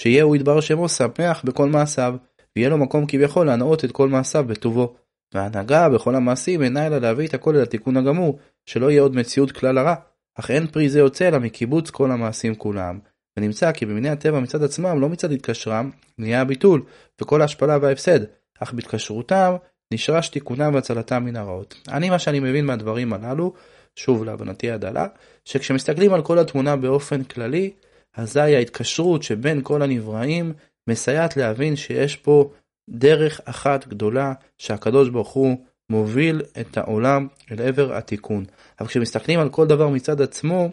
שיהיה 0.00 0.22
הוא 0.22 0.36
ידבר 0.36 0.60
שמו 0.60 0.88
שמח 0.88 1.42
בכל 1.44 1.68
מעשיו, 1.68 2.14
ויהיה 2.56 2.68
לו 2.68 2.78
מקום 2.78 3.06
כביכול 3.08 3.46
להנאות 3.46 3.84
את 3.84 3.92
כל 3.92 4.08
מעשיו 4.08 4.44
בטובו. 4.48 4.94
וההנהגה 5.34 5.88
בכל 5.88 6.14
המעשים 6.14 6.62
אינה 6.62 6.86
אלא 6.86 6.98
להביא 6.98 7.26
את 7.28 7.34
הכל 7.34 7.56
אל 7.56 7.62
התיקון 7.62 7.96
הגמור, 7.96 8.38
שלא 8.66 8.90
יהיה 8.90 9.02
עוד 9.02 9.16
מציאות 9.16 9.52
כלל 9.52 9.78
הרע, 9.78 9.94
אך 10.38 10.50
אין 10.50 10.66
פרי 10.66 10.88
זה 10.88 10.98
יוצא 10.98 11.28
אלא 11.28 11.38
מקיבוץ 11.38 11.90
כל 11.90 12.10
המעשים 12.10 12.54
כולם. 12.54 12.98
ונמצא 13.36 13.72
כי 13.72 13.86
במיני 13.86 14.08
הטבע 14.08 14.40
מצד 14.40 14.62
עצמם, 14.62 15.00
לא 15.00 15.08
מצד 15.08 15.32
התקשרם, 15.32 15.90
נהיה 16.18 16.40
הביטול, 16.40 16.82
וכל 17.20 17.42
ההשפלה 17.42 17.78
וההפסד, 17.82 18.20
אך 18.60 18.72
בהתקשרותם 18.72 19.56
נשרש 19.94 20.28
תיקונם 20.28 20.74
והצלתם 20.74 21.24
מן 21.24 21.36
הרעות. 21.36 21.74
אני 21.88 22.10
מה 22.10 22.18
שאני 22.18 22.40
מבין 22.40 22.66
מהדברים 22.66 23.12
הללו, 23.12 23.52
שוב 23.96 24.24
להבנתי 24.24 24.70
הדלה, 24.70 25.06
שכשמסתכלים 25.44 26.12
על 26.12 26.22
כל 26.22 26.38
התמונה 26.38 26.76
באופן 26.76 27.24
כללי, 27.24 27.70
אזי 28.14 28.40
ההתקשרות 28.40 29.22
שבין 29.22 29.60
כל 29.62 29.82
הנבראים 29.82 30.52
מסייעת 30.88 31.36
להבין 31.36 31.76
שיש 31.76 32.16
פה 32.16 32.50
דרך 32.90 33.40
אחת 33.44 33.86
גדולה 33.86 34.32
שהקדוש 34.58 35.08
ברוך 35.08 35.28
הוא 35.28 35.56
מוביל 35.90 36.42
את 36.60 36.78
העולם 36.78 37.28
אל 37.52 37.62
עבר 37.62 37.94
התיקון. 37.94 38.44
אבל 38.80 38.88
כשמסתכלים 38.88 39.40
על 39.40 39.48
כל 39.48 39.66
דבר 39.66 39.88
מצד 39.88 40.20
עצמו, 40.20 40.70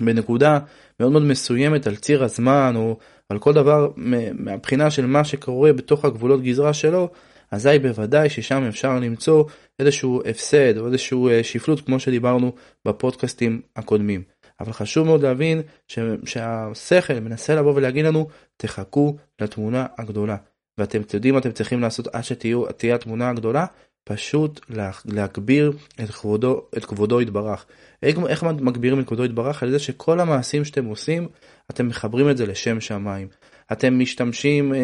בנקודה 0.00 0.58
מאוד 1.00 1.12
מאוד 1.12 1.22
מסוימת 1.22 1.86
על 1.86 1.96
ציר 1.96 2.24
הזמן 2.24 2.72
או 2.76 2.96
על 3.28 3.38
כל 3.38 3.52
דבר 3.52 3.88
מהבחינה 4.34 4.90
של 4.90 5.06
מה 5.06 5.24
שקורה 5.24 5.72
בתוך 5.72 6.04
הגבולות 6.04 6.42
גזרה 6.42 6.74
שלו, 6.74 7.08
אזי 7.50 7.78
בוודאי 7.78 8.30
ששם 8.30 8.64
אפשר 8.68 8.98
למצוא 8.98 9.44
איזשהו 9.78 10.22
הפסד 10.30 10.78
או 10.78 10.86
איזשהו 10.86 11.28
אה, 11.28 11.44
שפלות 11.44 11.80
כמו 11.80 12.00
שדיברנו 12.00 12.52
בפודקאסטים 12.84 13.60
הקודמים. 13.76 14.22
אבל 14.60 14.72
חשוב 14.72 15.06
מאוד 15.06 15.22
להבין 15.22 15.62
ש... 15.88 15.98
שהשכל 16.24 17.20
מנסה 17.20 17.54
לבוא 17.54 17.72
ולהגיד 17.74 18.04
לנו 18.04 18.28
תחכו 18.56 19.16
לתמונה 19.40 19.86
הגדולה. 19.98 20.36
ואתם 20.78 21.00
יודעים 21.14 21.34
מה 21.34 21.40
אתם 21.40 21.52
צריכים 21.52 21.80
לעשות 21.80 22.06
עד 22.06 22.24
שתהיה 22.24 22.94
התמונה 22.94 23.30
הגדולה? 23.30 23.66
פשוט 24.08 24.60
להגביר 25.04 25.72
את 26.04 26.10
כבודו, 26.10 26.62
את 26.76 26.84
כבודו 26.84 27.20
יתברך. 27.20 27.66
איך, 28.02 28.18
איך 28.28 28.42
מגבירים 28.42 29.00
את 29.00 29.06
כבודו 29.06 29.24
יתברך? 29.24 29.62
על 29.62 29.70
זה 29.70 29.78
שכל 29.78 30.20
המעשים 30.20 30.64
שאתם 30.64 30.84
עושים, 30.84 31.28
אתם 31.70 31.88
מחברים 31.88 32.30
את 32.30 32.36
זה 32.36 32.46
לשם 32.46 32.80
שמיים. 32.80 33.28
אתם 33.72 33.98
משתמשים, 33.98 34.74
אה, 34.74 34.80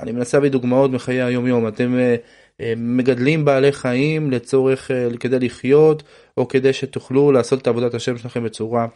אני 0.00 0.12
מנסה 0.12 0.36
להביא 0.36 0.50
דוגמאות 0.50 0.90
מחיי 0.90 1.22
היום 1.22 1.46
יום, 1.46 1.68
אתם 1.68 1.98
אה, 1.98 2.16
אה, 2.60 2.72
מגדלים 2.76 3.44
בעלי 3.44 3.72
חיים 3.72 4.30
לצורך, 4.30 4.90
כדי 5.20 5.38
לחיות, 5.38 6.02
או 6.36 6.48
כדי 6.48 6.72
שתוכלו 6.72 7.32
לעשות 7.32 7.62
את 7.62 7.66
עבודת 7.66 7.94
השם 7.94 8.18
שלכם 8.18 8.44
בצורה 8.44 8.86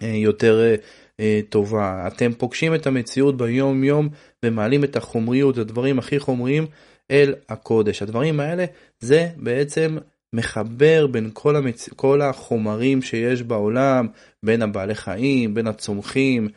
יותר 0.00 0.74
טובה. 1.48 2.04
אתם 2.06 2.32
פוגשים 2.32 2.74
את 2.74 2.86
המציאות 2.86 3.36
ביום 3.36 3.84
יום 3.84 4.08
ומעלים 4.44 4.84
את 4.84 4.96
החומריות, 4.96 5.58
הדברים 5.58 5.98
הכי 5.98 6.18
חומריים 6.18 6.66
אל 7.10 7.34
הקודש. 7.48 8.02
הדברים 8.02 8.40
האלה 8.40 8.64
זה 9.00 9.28
בעצם 9.36 9.98
מחבר 10.32 11.06
בין 11.06 11.30
כל, 11.32 11.56
המצ... 11.56 11.88
כל 11.88 12.22
החומרים 12.22 13.02
שיש 13.02 13.42
בעולם, 13.42 14.08
בין 14.42 14.62
הבעלי 14.62 14.94
חיים, 14.94 15.54
בין 15.54 15.66
הצומחים, 15.66 16.48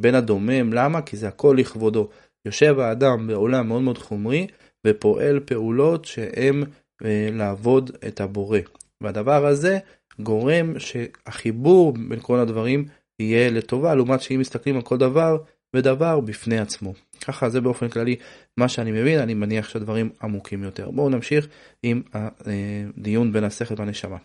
בין 0.00 0.14
הדומם. 0.14 0.72
למה? 0.72 1.02
כי 1.02 1.16
זה 1.16 1.28
הכל 1.28 1.56
לכבודו. 1.58 2.08
יושב 2.46 2.78
האדם 2.78 3.26
בעולם 3.26 3.68
מאוד 3.68 3.82
מאוד 3.82 3.98
חומרי 3.98 4.46
ופועל 4.86 5.40
פעולות 5.40 6.04
שהן 6.04 6.64
אה, 7.04 7.28
לעבוד 7.32 7.90
את 8.06 8.20
הבורא. 8.20 8.58
והדבר 9.00 9.46
הזה 9.46 9.78
גורם 10.20 10.78
שהחיבור 10.78 11.92
בין 11.92 12.18
כל 12.22 12.38
הדברים 12.38 12.84
יהיה 13.20 13.50
לטובה, 13.50 13.94
לעומת 13.94 14.20
שאם 14.20 14.40
מסתכלים 14.40 14.76
על 14.76 14.82
כל 14.82 14.96
דבר 14.96 15.36
ודבר 15.76 16.20
בפני 16.20 16.58
עצמו. 16.58 16.94
ככה 17.26 17.48
זה 17.48 17.60
באופן 17.60 17.88
כללי 17.88 18.16
מה 18.56 18.68
שאני 18.68 18.92
מבין, 18.92 19.20
אני 19.20 19.34
מניח 19.34 19.68
שהדברים 19.68 20.10
עמוקים 20.22 20.62
יותר. 20.62 20.90
בואו 20.90 21.08
נמשיך 21.08 21.48
עם 21.82 22.02
הדיון 22.14 23.32
בין 23.32 23.44
השכל 23.44 23.74
והנשמה. 23.78 24.16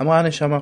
אמרה 0.00 0.20
הנשמה, 0.20 0.58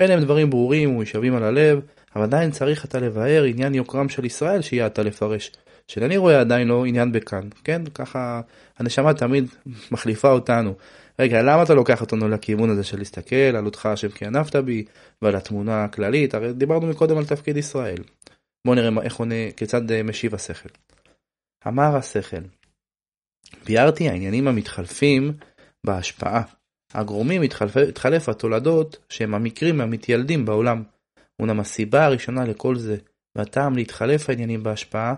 אלה 0.00 0.14
הם 0.14 0.20
דברים 0.20 0.50
ברורים 0.50 0.96
ומשווים 0.96 1.34
על 1.34 1.42
הלב, 1.42 1.80
אבל 2.16 2.24
עדיין 2.24 2.50
צריך 2.50 2.84
אתה 2.84 3.00
לבאר 3.00 3.44
עניין 3.44 3.74
יוקרם 3.74 4.08
של 4.08 4.24
ישראל 4.24 4.62
שיהיה 4.62 4.86
אתה 4.86 5.02
לפרש. 5.02 5.52
שאני 5.88 6.16
רואה 6.16 6.40
עדיין 6.40 6.68
לא 6.68 6.86
עניין 6.86 7.12
בכאן, 7.12 7.48
כן? 7.64 7.82
ככה 7.94 8.40
הנשמה 8.78 9.14
תמיד 9.14 9.44
מחליפה 9.92 10.30
אותנו. 10.30 10.74
רגע, 11.18 11.42
למה 11.42 11.62
אתה 11.62 11.74
לוקח 11.74 12.00
אותנו 12.00 12.28
לכיוון 12.28 12.70
הזה 12.70 12.84
של 12.84 12.98
להסתכל 12.98 13.36
על 13.36 13.66
אותך 13.66 13.86
השם 13.86 14.08
כי 14.08 14.26
ענפת 14.26 14.56
בי 14.56 14.84
ועל 15.22 15.36
התמונה 15.36 15.84
הכללית? 15.84 16.34
הרי 16.34 16.52
דיברנו 16.52 16.86
מקודם 16.86 17.18
על 17.18 17.24
תפקיד 17.24 17.56
ישראל. 17.56 18.02
בואו 18.66 18.74
נראה 18.76 19.02
איך 19.02 19.16
עונה, 19.16 19.50
כיצד 19.56 19.90
אה, 19.90 20.02
משיב 20.02 20.34
השכל. 20.34 20.68
אמר 21.66 21.96
השכל, 21.96 22.42
ביארתי 23.64 24.08
העניינים 24.08 24.48
המתחלפים 24.48 25.32
בהשפעה. 25.86 26.42
הגורמים 26.94 27.42
התחלף, 27.42 27.76
התחלף 27.76 28.28
התולדות 28.28 28.98
שהם 29.08 29.34
המקרים 29.34 29.80
המתיילדים 29.80 30.44
בעולם. 30.44 30.82
אולם 31.40 31.60
הסיבה 31.60 32.04
הראשונה 32.04 32.44
לכל 32.44 32.76
זה, 32.76 32.96
והטעם 33.36 33.76
להתחלף 33.76 34.28
העניינים 34.28 34.62
בהשפעה, 34.62 35.14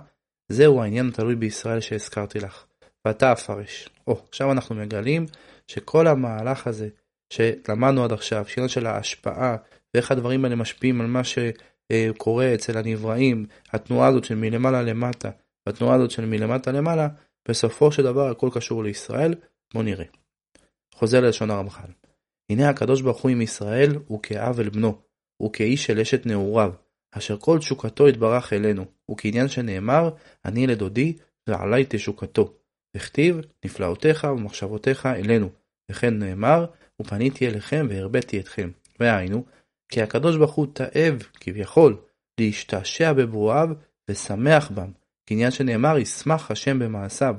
זהו 0.52 0.82
העניין 0.82 1.08
התלוי 1.08 1.34
בישראל 1.34 1.80
שהזכרתי 1.80 2.40
לך. 2.40 2.64
ואתה 3.04 3.32
אפרש. 3.32 3.88
או, 4.06 4.22
עכשיו 4.28 4.52
אנחנו 4.52 4.75
מגלים 4.75 5.26
שכל 5.66 6.06
המהלך 6.06 6.66
הזה 6.66 6.88
שלמדנו 7.32 8.04
עד 8.04 8.12
עכשיו, 8.12 8.44
שעניין 8.48 8.68
של 8.68 8.87
ההשפעה, 8.87 9.56
ואיך 9.94 10.10
הדברים 10.10 10.44
האלה 10.44 10.56
משפיעים 10.56 11.00
על 11.00 11.06
מה 11.06 11.22
שקורה 11.25 12.54
אצל 12.54 12.78
הנבראים, 12.78 13.46
התנועה 13.72 14.08
הזאת 14.08 14.25
של 14.25 14.34
מלמעלה 14.34 14.82
למטה, 14.82 15.30
והתנועה 15.66 15.96
הזאת 15.96 16.10
של 16.10 16.26
מלמטה 16.26 16.72
למעלה, 16.72 17.08
בסופו 17.48 17.92
של 17.92 18.02
דבר 18.02 18.30
הכל 18.30 18.48
קשור 18.52 18.84
לישראל. 18.84 19.34
בואו 19.72 19.84
נראה. 19.84 20.04
חוזר 20.94 21.20
ללשון 21.20 21.50
הרמח"ל. 21.50 21.90
הנה 22.50 22.68
הקדוש 22.68 23.02
ברוך 23.02 23.22
הוא 23.22 23.30
עם 23.30 23.42
ישראל, 23.42 23.98
הוא 24.06 24.22
כאב 24.22 24.60
אל 24.60 24.68
בנו, 24.68 24.98
הוא 25.42 25.52
כאיש 25.52 25.87
של 25.87 26.00
אשת 26.00 26.26
נעוריו, 26.26 26.73
אשר 27.12 27.37
כל 27.37 27.59
תשוקתו 27.59 28.09
יתברך 28.09 28.52
אלינו, 28.52 28.85
וכעניין 29.11 29.49
שנאמר, 29.49 30.11
אני 30.45 30.66
לדודי, 30.66 31.16
ועלי 31.47 31.85
תשוקתו. 31.88 32.54
וכתיב, 32.97 33.40
נפלאותיך 33.64 34.25
ומחשבותיך 34.25 35.07
אלינו. 35.07 35.49
וכן 35.90 36.18
נאמר, 36.18 36.66
ופניתי 37.02 37.49
אליכם 37.49 37.87
והרביתי 37.90 38.40
אתכם. 38.40 38.71
והיינו, 39.00 39.45
כי 39.88 40.02
הקדוש 40.02 40.37
ברוך 40.37 40.54
הוא 40.54 40.66
תאב, 40.73 41.23
כביכול, 41.40 41.97
להשתעשע 42.40 43.12
בברואיו 43.12 43.68
ושמח 44.11 44.71
בם, 44.71 44.90
כעניין 45.26 45.50
שנאמר, 45.50 45.99
ישמח 45.99 46.50
השם 46.50 46.78
במעשיו. 46.78 47.35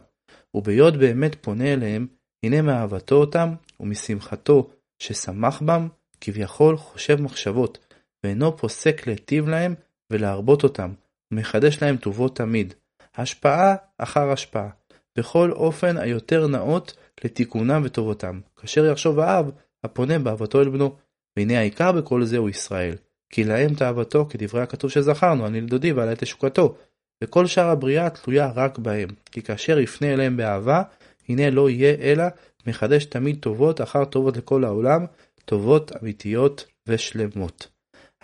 וביות 0.53 0.97
באמת 0.97 1.35
פונה 1.41 1.73
אליהם, 1.73 2.07
הנה 2.43 2.61
מאהבתו 2.61 3.15
אותם, 3.15 3.53
ומשמחתו 3.79 4.69
ששמח 4.99 5.61
בם, 5.61 5.87
כביכול 6.21 6.77
חושב 6.77 7.21
מחשבות, 7.21 7.77
ואינו 8.23 8.57
פוסק 8.57 9.07
להיטיב 9.07 9.49
להם 9.49 9.75
ולהרבות 10.11 10.63
אותם, 10.63 10.93
ומחדש 11.31 11.83
להם 11.83 11.97
טובות 11.97 12.35
תמיד. 12.35 12.73
השפעה 13.15 13.75
אחר 13.97 14.31
השפעה, 14.31 14.69
בכל 15.17 15.51
אופן 15.51 15.97
היותר 15.97 16.47
נאות 16.47 16.97
לתיקונם 17.23 17.81
וטובותם, 17.85 18.39
כאשר 18.55 18.85
יחשוב 18.85 19.19
האב 19.19 19.51
הפונה 19.83 20.19
באהבתו 20.19 20.61
אל 20.61 20.69
בנו. 20.69 20.95
והנה 21.37 21.59
העיקר 21.59 21.91
בכל 21.91 22.23
זה 22.23 22.37
הוא 22.37 22.49
ישראל, 22.49 22.95
כי 23.29 23.43
להם 23.43 23.73
תאוותו 23.73 24.25
כדברי 24.29 24.61
הכתוב 24.61 24.91
שזכרנו, 24.91 25.47
אני 25.47 25.61
לדודי 25.61 25.91
ועלי 25.91 26.13
תשוקתו. 26.17 26.75
וכל 27.23 27.45
שאר 27.45 27.69
הבריאה 27.69 28.09
תלויה 28.09 28.51
רק 28.55 28.77
בהם, 28.77 29.09
כי 29.31 29.41
כאשר 29.41 29.79
יפנה 29.79 30.13
אליהם 30.13 30.37
באהבה, 30.37 30.81
הנה 31.29 31.49
לא 31.49 31.69
יהיה 31.69 31.95
אלא 31.99 32.23
מחדש 32.67 33.05
תמיד 33.05 33.37
טובות 33.39 33.81
אחר 33.81 34.05
טובות 34.05 34.37
לכל 34.37 34.63
העולם, 34.63 35.05
טובות 35.45 35.91
אמיתיות 36.01 36.65
ושלמות. 36.87 37.67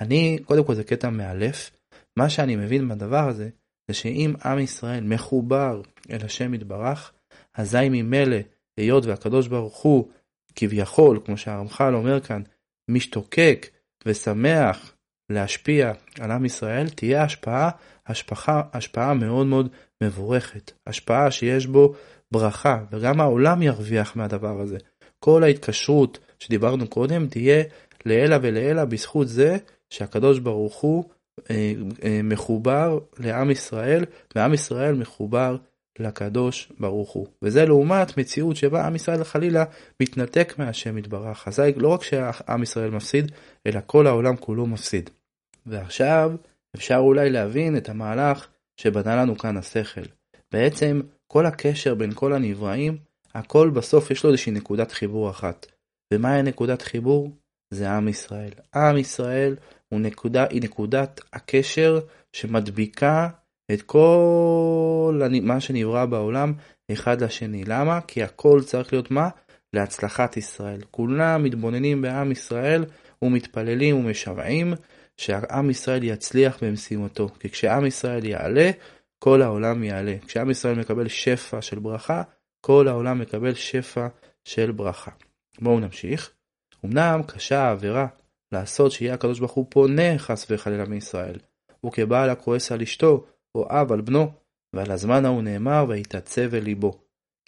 אני, 0.02 0.38
קודם 0.46 0.64
כל 0.64 0.76
זה 0.76 0.84
קטע 0.84 1.10
מאלף, 1.10 1.72
מה 2.18 2.30
שאני 2.30 2.56
מבין 2.56 2.86
מהדבר 2.86 3.28
הזה, 3.28 3.50
זה 3.88 3.94
שאם 3.94 4.34
עם 4.46 4.60
ישראל 4.60 5.04
מחובר 5.04 5.82
אל 6.12 6.26
השם 6.26 6.54
יתברך, 6.54 7.12
אזי 7.54 7.90
ממילא, 7.90 8.38
היות 8.78 9.06
והקדוש 9.06 9.48
ברוך 9.48 9.78
הוא 9.78 10.10
כביכול, 10.56 11.20
כמו 11.26 11.38
שהרמח"ל 11.38 11.96
אומר 11.96 12.20
כאן, 12.20 12.42
משתוקק 12.92 13.68
ושמח 14.06 14.96
להשפיע 15.30 15.92
על 16.20 16.32
עם 16.32 16.46
ישראל, 16.46 16.90
תהיה 16.90 17.24
השפעה, 17.24 17.70
השפעה, 18.08 18.62
השפעה 18.74 19.14
מאוד 19.14 19.48
מאוד 19.48 19.70
מבורכת. 20.04 20.72
השפעה 20.88 21.32
שיש 21.32 21.68
בו 21.68 21.96
ברכה, 22.32 22.84
וגם 22.92 23.22
העולם 23.22 23.62
ירוויח 23.62 24.16
מהדבר 24.16 24.62
הזה. 24.62 24.78
כל 25.20 25.44
ההתקשרות 25.44 26.20
שדיברנו 26.40 26.88
קודם 26.88 27.28
תהיה 27.28 27.64
לעילא 28.06 28.38
ולעילא 28.42 28.86
בזכות 28.86 29.28
זה 29.28 29.58
שהקדוש 29.90 30.40
ברוך 30.40 30.76
הוא 30.76 31.04
אה, 31.50 31.74
אה, 32.04 32.22
מחובר 32.24 33.00
לעם 33.20 33.52
ישראל, 33.52 34.06
ועם 34.36 34.54
ישראל 34.54 34.96
מחובר 34.96 35.58
לקדוש 36.00 36.72
ברוך 36.80 37.12
הוא. 37.12 37.28
וזה 37.42 37.66
לעומת 37.66 38.18
מציאות 38.18 38.56
שבה 38.56 38.86
עם 38.86 38.96
ישראל 38.96 39.24
חלילה 39.24 39.66
מתנתק 40.02 40.54
מהשם 40.58 40.98
יתברך. 40.98 41.48
אזי 41.48 41.72
לא 41.76 41.88
רק 41.88 42.04
שעם 42.04 42.64
ישראל 42.64 42.90
מפסיד, 42.90 43.32
אלא 43.68 43.80
כל 43.86 44.08
העולם 44.08 44.36
כולו 44.36 44.66
מפסיד. 44.66 45.10
ועכשיו 45.66 46.32
אפשר 46.76 46.98
אולי 46.98 47.30
להבין 47.30 47.78
את 47.78 47.90
המהלך 47.90 48.48
שבנה 48.78 49.16
לנו 49.16 49.38
כאן 49.38 49.58
השכל. 49.58 50.02
בעצם 50.52 51.02
כל 51.28 51.46
הקשר 51.46 51.96
בין 51.96 52.12
כל 52.14 52.34
הנבראים, 52.34 52.98
הכל 53.34 53.70
בסוף 53.70 54.12
יש 54.12 54.24
לו 54.24 54.30
איזושהי 54.30 54.52
נקודת 54.52 54.92
חיבור 54.92 55.30
אחת. 55.30 55.66
ומהי 56.14 56.44
נקודת 56.44 56.82
חיבור? 56.82 57.32
זה 57.72 57.92
עם 57.92 58.08
ישראל. 58.08 58.52
עם 58.76 58.98
ישראל 58.98 59.56
הוא 59.90 60.00
נקודה, 60.00 60.46
היא 60.50 60.62
נקודת 60.62 61.22
הקשר 61.34 62.00
שמדביקה 62.34 63.30
את 63.74 63.82
כל 63.82 65.22
מה 65.42 65.60
שנברא 65.60 66.06
בעולם 66.06 66.54
אחד 66.92 67.24
לשני. 67.24 67.64
למה? 67.68 68.00
כי 68.02 68.24
הכל 68.24 68.62
צריך 68.66 68.94
להיות 68.94 69.12
מה? 69.12 69.30
להצלחת 69.74 70.38
ישראל. 70.38 70.82
כולם 70.92 71.44
מתבוננים 71.44 72.02
בעם 72.02 72.32
ישראל 72.32 72.86
ומתפללים 73.22 73.96
ומשוועים 73.96 74.74
שעם 75.18 75.70
ישראל 75.70 76.04
יצליח 76.04 76.64
במשימתו. 76.64 77.30
כי 77.40 77.50
כשעם 77.50 77.86
ישראל 77.86 78.26
יעלה, 78.26 78.72
כל 79.20 79.42
העולם 79.42 79.84
יעלה. 79.84 80.16
כשעם 80.28 80.50
ישראל 80.50 80.76
מקבל 80.80 81.08
שפע 81.08 81.62
של 81.62 81.80
ברכה, 81.80 82.24
כל 82.62 82.88
העולם 82.88 83.20
מקבל 83.20 83.54
שפע 83.54 84.08
של 84.44 84.72
ברכה. 84.72 85.12
בואו 85.62 85.80
נמשיך. 85.80 86.35
אמנם 86.86 87.22
קשה 87.28 87.62
העבירה 87.62 88.08
לעשות 88.52 88.92
שיהיה 88.92 89.14
הקדוש 89.14 89.40
ברוך 89.40 89.52
הוא 89.52 89.66
פונה 89.70 90.18
חס 90.18 90.48
וחלילה 90.50 90.86
מישראל, 90.86 91.40
וכבעל 91.86 92.30
הכועס 92.30 92.72
על 92.72 92.82
אשתו, 92.82 93.26
או 93.56 93.68
אב 93.70 93.92
על 93.92 94.02
בנו, 94.02 94.32
ועל 94.76 94.92
הזמן 94.92 95.26
ההוא 95.26 95.42
נאמר 95.42 95.86
ויתעצב 95.88 96.56
אל 96.56 96.64
ליבו, 96.64 97.00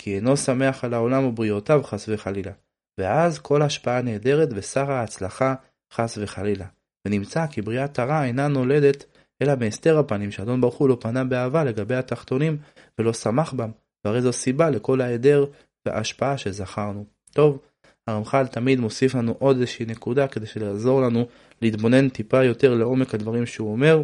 כי 0.02 0.16
אינו 0.16 0.38
שמח 0.38 0.84
על 0.84 0.94
העולם 0.94 1.26
ובריאותיו 1.26 1.82
חס 1.84 2.06
וחלילה. 2.10 2.52
ואז 3.00 3.40
כל 3.40 3.62
השפעה 3.62 4.02
נהדרת 4.02 4.50
ושר 4.56 4.92
ההצלחה 4.92 5.56
חס 5.94 6.18
וחלילה. 6.22 6.66
ונמצא 7.08 7.48
כי 7.48 7.62
בריאת 7.62 8.00
הרע 8.00 8.24
אינה 8.24 8.48
נולדת 8.48 9.06
אלא 9.42 9.56
בהסתר 9.56 10.00
הפנים 10.00 10.32
שאדון 10.32 10.62
ברוך 10.62 10.76
הוא 10.76 10.90
לא 10.90 10.98
פנה 11.02 11.24
באהבה 11.24 11.64
לגבי 11.64 11.96
התחתונים 11.96 12.58
ולא 13.00 13.14
שמח 13.14 13.54
בם, 13.54 13.72
והרי 14.06 14.22
זו 14.22 14.34
סיבה 14.34 14.70
לכל 14.70 15.02
ההיעדר 15.02 15.46
וההשפעה 15.86 16.38
שזכרנו. 16.38 17.06
טוב, 17.32 17.60
הרמח"ל 18.08 18.48
תמיד 18.48 18.80
מוסיף 18.80 19.16
לנו 19.16 19.36
עוד 19.40 19.56
איזושהי 19.56 19.86
נקודה 19.86 20.28
כדי 20.28 20.46
לעזור 20.56 21.02
לנו 21.02 21.28
להתבונן 21.62 22.10
טיפה 22.10 22.44
יותר 22.44 22.74
לעומק 22.74 23.14
הדברים 23.14 23.46
שהוא 23.46 23.72
אומר. 23.72 24.02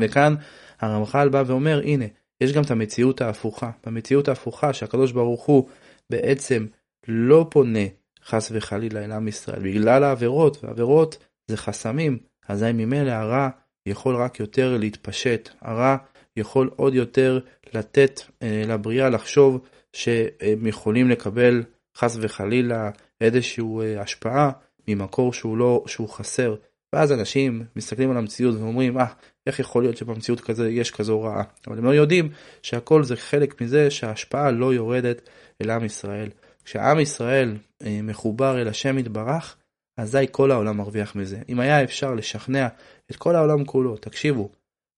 וכאן 0.00 0.34
הרמח"ל 0.80 1.28
בא 1.28 1.42
ואומר 1.46 1.80
הנה 1.84 2.04
יש 2.40 2.52
גם 2.52 2.62
את 2.62 2.70
המציאות 2.70 3.20
ההפוכה. 3.20 3.70
במציאות 3.86 4.28
ההפוכה 4.28 4.72
שהקדוש 4.72 5.12
ברוך 5.12 5.44
הוא 5.44 5.68
בעצם 6.10 6.66
לא 7.08 7.46
פונה 7.50 7.86
חס 8.24 8.48
וחלילה 8.54 9.04
אל 9.04 9.12
עם 9.12 9.28
ישראל 9.28 9.62
בגלל 9.62 10.04
העבירות 10.04 10.64
ועבירות 10.64 11.24
זה 11.48 11.56
חסמים 11.56 12.18
אזי 12.48 12.72
ממילא 12.72 13.10
הרע 13.10 13.48
יכול 13.86 14.16
רק 14.16 14.40
יותר 14.40 14.76
להתפשט 14.76 15.48
הרע 15.60 15.96
יכול 16.36 16.70
עוד 16.76 16.94
יותר 16.94 17.40
לתת 17.74 18.20
אה, 18.42 18.62
לבריאה 18.68 19.08
לחשוב 19.08 19.60
שהם 19.92 20.66
יכולים 20.66 21.10
לקבל 21.10 21.62
חס 21.96 22.18
וחלילה 22.20 22.90
איזושהי 23.20 23.64
אה, 23.80 24.00
השפעה 24.00 24.50
ממקור 24.88 25.32
שהוא 25.32 25.56
לא, 25.56 25.84
שהוא 25.86 26.08
חסר. 26.08 26.54
ואז 26.92 27.12
אנשים 27.12 27.64
מסתכלים 27.76 28.10
על 28.10 28.16
המציאות 28.16 28.54
ואומרים, 28.54 28.98
אה, 28.98 29.06
איך 29.46 29.58
יכול 29.58 29.82
להיות 29.82 29.96
שבמציאות 29.96 30.40
כזה 30.40 30.70
יש 30.70 30.90
כזו 30.90 31.22
רעה? 31.22 31.42
אבל 31.66 31.78
הם 31.78 31.84
לא 31.84 31.90
יודעים 31.90 32.30
שהכל 32.62 33.04
זה 33.04 33.16
חלק 33.16 33.60
מזה 33.60 33.90
שההשפעה 33.90 34.50
לא 34.50 34.74
יורדת 34.74 35.28
אל 35.62 35.70
עם 35.70 35.84
ישראל. 35.84 36.28
כשעם 36.64 37.00
ישראל 37.00 37.56
אה, 37.82 38.00
מחובר 38.02 38.60
אל 38.60 38.68
השם 38.68 38.98
יתברך, 38.98 39.56
אזי 39.96 40.26
כל 40.30 40.50
העולם 40.50 40.76
מרוויח 40.76 41.16
מזה. 41.16 41.38
אם 41.48 41.60
היה 41.60 41.82
אפשר 41.82 42.14
לשכנע 42.14 42.68
את 43.10 43.16
כל 43.16 43.36
העולם 43.36 43.64
כולו, 43.64 43.96
תקשיבו, 43.96 44.50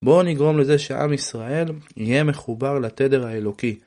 בואו 0.04 0.22
נגרום 0.22 0.58
לזה 0.58 0.78
שעם 0.78 1.12
ישראל 1.12 1.68
יהיה 1.96 2.24
מחובר 2.24 2.78
לתדר 2.78 3.26
האלוקי. 3.26 3.78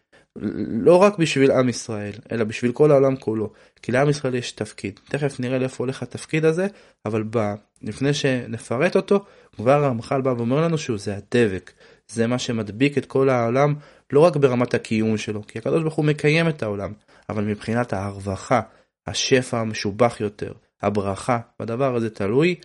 לא 0.68 0.96
רק 0.98 1.18
בשביל 1.18 1.52
עם 1.52 1.70
ישראל, 1.70 2.14
אלא 2.32 2.44
בשביל 2.44 2.72
כל 2.72 2.92
העולם 2.92 3.16
כולו. 3.16 3.54
כי 3.82 3.92
לעם 3.92 4.10
ישראל 4.10 4.36
יש 4.36 4.52
תפקיד. 4.52 5.00
תכף 5.10 5.40
נראה 5.40 5.60
לאיפה 5.60 5.84
הולך 5.84 6.04
התפקיד 6.04 6.46
הזה, 6.46 6.68
אבל 7.06 7.24
ב... 7.30 7.54
לפני 7.82 8.14
שנפרט 8.14 8.96
אותו, 8.96 9.26
כבר 9.56 9.84
הרמח"ל 9.86 10.22
בא 10.22 10.30
ואומר 10.30 10.62
לנו 10.62 10.78
שהוא 10.78 10.98
זה 10.98 11.18
הדבק. 11.18 11.72
זה 12.08 12.28
מה 12.28 12.40
שמדביק 12.40 12.98
את 12.98 13.06
כל 13.06 13.30
העולם, 13.30 13.76
לא 14.14 14.20
רק 14.20 14.36
ברמת 14.36 14.74
הקיום 14.74 15.18
שלו, 15.18 15.48
כי 15.48 15.60
הקדוש 15.60 15.82
ברוך 15.82 15.96
הוא 15.96 16.06
מקיים 16.06 16.50
את 16.50 16.64
העולם, 16.64 16.94
אבל 17.30 17.44
מבחינת 17.44 17.94
הרווחה, 17.94 18.62
השפע 19.08 19.60
המשובח 19.60 20.18
יותר, 20.20 20.54
הברכה, 20.82 21.40
בדבר 21.60 21.96
הזה 21.96 22.10
תלוי 22.10 22.56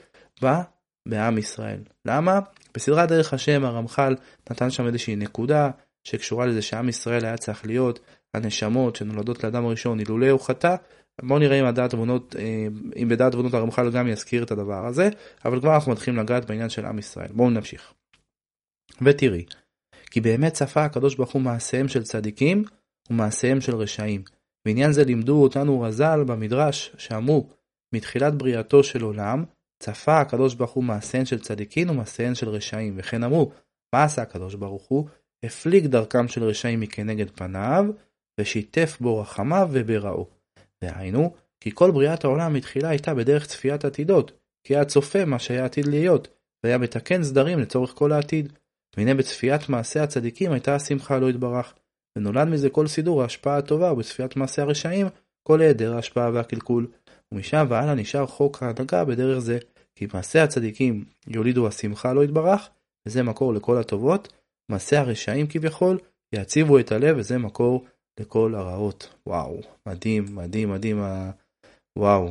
בה 0.42 0.62
בעם 1.08 1.38
ישראל. 1.38 1.80
למה? 2.04 2.40
בסדרת 2.74 3.08
דרך 3.08 3.34
השם 3.34 3.64
הרמח"ל 3.64 4.16
נתן 4.50 4.70
שם 4.70 4.86
איזושהי 4.86 5.16
נקודה 5.16 5.70
שקשורה 6.04 6.46
לזה 6.46 6.62
שעם 6.62 6.88
ישראל 6.88 7.24
היה 7.24 7.36
צריך 7.36 7.66
להיות 7.66 8.00
הנשמות 8.34 8.96
שנולדות 8.96 9.44
לאדם 9.44 9.66
הראשון 9.66 10.00
אילולא 10.00 10.30
הוא 10.30 10.40
חטא. 10.40 10.76
בואו 11.22 11.38
נראה 11.38 11.60
אם 11.60 11.64
הדעת 11.64 11.92
עוונות, 11.92 12.36
אה, 12.38 12.66
אם 13.02 13.08
בדעת 13.08 13.34
עוונות 13.34 13.54
הרמח"ל 13.54 13.90
גם 13.90 14.08
יזכיר 14.08 14.42
את 14.42 14.50
הדבר 14.50 14.86
הזה, 14.86 15.08
אבל 15.44 15.60
כבר 15.60 15.74
אנחנו 15.74 15.92
מתחילים 15.92 16.20
לגעת 16.20 16.44
בעניין 16.44 16.68
של 16.68 16.86
עם 16.86 16.98
ישראל. 16.98 17.28
בואו 17.32 17.50
נמשיך. 17.50 17.92
ותראי, 19.02 19.44
כי 20.10 20.20
באמת 20.20 20.52
צפה 20.52 20.84
הקדוש 20.84 21.14
ברוך 21.14 21.32
הוא 21.32 21.42
מעשיהם 21.42 21.88
של 21.88 22.02
צדיקים 22.02 22.64
ומעשיהם 23.10 23.60
של 23.60 23.74
רשעים. 23.74 24.22
בעניין 24.64 24.92
זה 24.92 25.04
לימדו 25.04 25.42
אותנו 25.42 25.80
רז"ל 25.80 26.24
במדרש 26.26 26.94
שאמרו 26.98 27.48
מתחילת 27.94 28.34
בריאתו 28.34 28.84
של 28.84 29.02
עולם 29.02 29.44
צפה 29.82 30.20
הקדוש 30.20 30.54
ברוך 30.54 30.70
הוא 30.70 30.84
מעשיהן 30.84 31.24
של 31.24 31.38
צדיקים 31.38 31.90
ומעשיהן 31.90 32.34
של 32.34 32.48
רשעים 32.48 32.94
וכן 32.96 33.22
אמרו 33.22 33.52
מה 33.94 34.04
עשה 34.04 34.22
הקדוש 34.22 34.54
ברוך 34.54 34.82
הוא? 34.88 35.08
הפליג 35.42 35.86
דרכם 35.86 36.28
של 36.28 36.44
רשעים 36.44 36.80
מכנגד 36.80 37.30
פניו 37.30 37.84
ושיתף 38.40 38.96
בו 39.00 39.20
רחמיו 39.20 39.68
וברעו. 39.72 40.26
דהיינו 40.84 41.34
כי 41.60 41.70
כל 41.74 41.90
בריאת 41.90 42.24
העולם 42.24 42.52
מתחילה 42.52 42.88
הייתה 42.88 43.14
בדרך 43.14 43.46
צפיית 43.46 43.84
עתידות 43.84 44.32
כי 44.64 44.74
היה 44.74 44.84
צופה 44.84 45.24
מה 45.24 45.38
שהיה 45.38 45.64
עתיד 45.64 45.86
להיות 45.86 46.28
והיה 46.64 46.78
מתקן 46.78 47.22
סדרים 47.24 47.58
לצורך 47.58 47.90
כל 47.94 48.12
העתיד. 48.12 48.52
והנה 48.96 49.14
בצפיית 49.14 49.68
מעשה 49.68 50.02
הצדיקים 50.02 50.52
הייתה 50.52 50.74
השמחה 50.74 51.18
לא 51.18 51.30
יתברך. 51.30 51.74
ונולד 52.16 52.48
מזה 52.48 52.70
כל 52.70 52.86
סידור 52.86 53.22
ההשפעה 53.22 53.56
הטובה 53.56 53.92
ובצפיית 53.92 54.36
מעשה 54.36 54.62
הרשעים 54.62 55.06
כל 55.42 55.60
היעדר 55.60 55.94
ההשפעה 55.94 56.30
והקלקול. 56.32 56.86
ומשם 57.32 57.66
והלאה 57.68 57.94
נשאר 57.94 58.26
חוק 58.26 58.62
ההנהגה 58.62 59.04
בדרך 59.04 59.38
זה 59.38 59.58
כי 59.94 60.06
מעשה 60.14 60.44
הצדיקים 60.44 61.04
יולידו 61.26 61.68
השמחה 61.68 62.12
לא 62.12 62.24
יתברך 62.24 62.68
וזה 63.06 63.22
מקור 63.22 63.54
לכל 63.54 63.78
הטובות. 63.78 64.32
מעשה 64.72 65.00
הרשעים 65.00 65.46
כביכול 65.46 65.98
יעציבו 66.34 66.78
את 66.78 66.92
הלב 66.92 67.16
וזה 67.18 67.38
מקור 67.38 67.84
לכל 68.20 68.54
הרעות. 68.54 69.14
וואו, 69.26 69.60
מדהים, 69.86 70.24
מדהים, 70.30 70.70
מדהים. 70.70 71.02
וואו. 71.98 72.30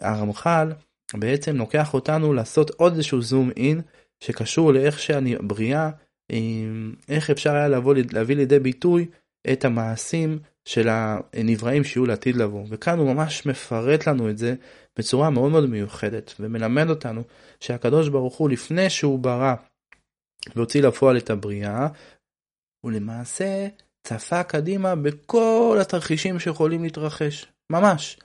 הרמח"ל 0.00 0.72
בעצם 1.14 1.56
לוקח 1.56 1.94
אותנו 1.94 2.32
לעשות 2.32 2.70
עוד 2.70 2.92
איזשהו 2.92 3.22
זום 3.22 3.50
אין 3.56 3.80
שקשור 4.20 4.72
לאיך 4.72 4.98
שהבריאה, 4.98 5.90
איך 7.08 7.30
אפשר 7.30 7.54
היה 7.54 7.68
לבוא, 7.68 7.94
להביא 8.12 8.36
לידי 8.36 8.58
ביטוי 8.58 9.06
את 9.52 9.64
המעשים 9.64 10.38
של 10.64 10.88
הנבראים 10.90 11.84
שיהיו 11.84 12.06
לעתיד 12.06 12.36
לבוא. 12.36 12.64
וכאן 12.68 12.98
הוא 12.98 13.14
ממש 13.14 13.46
מפרט 13.46 14.08
לנו 14.08 14.30
את 14.30 14.38
זה 14.38 14.54
בצורה 14.98 15.30
מאוד 15.30 15.50
מאוד 15.50 15.70
מיוחדת, 15.70 16.34
ומלמד 16.40 16.90
אותנו 16.90 17.22
שהקדוש 17.60 18.08
ברוך 18.08 18.36
הוא 18.36 18.50
לפני 18.50 18.90
שהוא 18.90 19.18
ברא 19.18 19.54
והוציא 20.56 20.82
לפועל 20.82 21.16
את 21.16 21.30
הבריאה, 21.30 21.88
הוא 22.80 22.92
למעשה 22.92 23.68
צפה 24.02 24.42
קדימה 24.42 24.94
בכל 24.94 25.78
התרחישים 25.80 26.38
שיכולים 26.38 26.82
להתרחש. 26.82 27.46
ממש. 27.72 28.18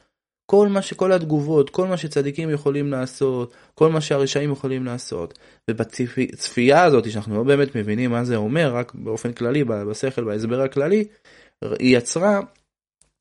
כל 0.46 0.68
מה 0.68 0.82
שכל 0.82 1.12
התגובות, 1.12 1.70
כל 1.70 1.88
מה 1.88 1.98
שצדיקים 1.98 2.50
יכולים 2.50 2.92
לעשות, 2.92 3.54
כל 3.76 3.92
מה 3.92 4.02
שהרשעים 4.02 4.52
יכולים 4.52 4.86
לעשות. 4.86 5.40
ובצפייה 5.70 6.84
הזאת, 6.84 7.12
שאנחנו 7.12 7.36
לא 7.38 7.44
באמת 7.44 7.76
מבינים 7.76 8.12
מה 8.12 8.24
זה 8.24 8.36
אומר, 8.36 8.76
רק 8.76 8.96
באופן 8.96 9.34
כללי, 9.34 9.64
בשכל, 9.64 10.24
בהסבר 10.24 10.62
הכללי, 10.62 11.06
היא 11.62 11.98
יצרה 11.98 12.40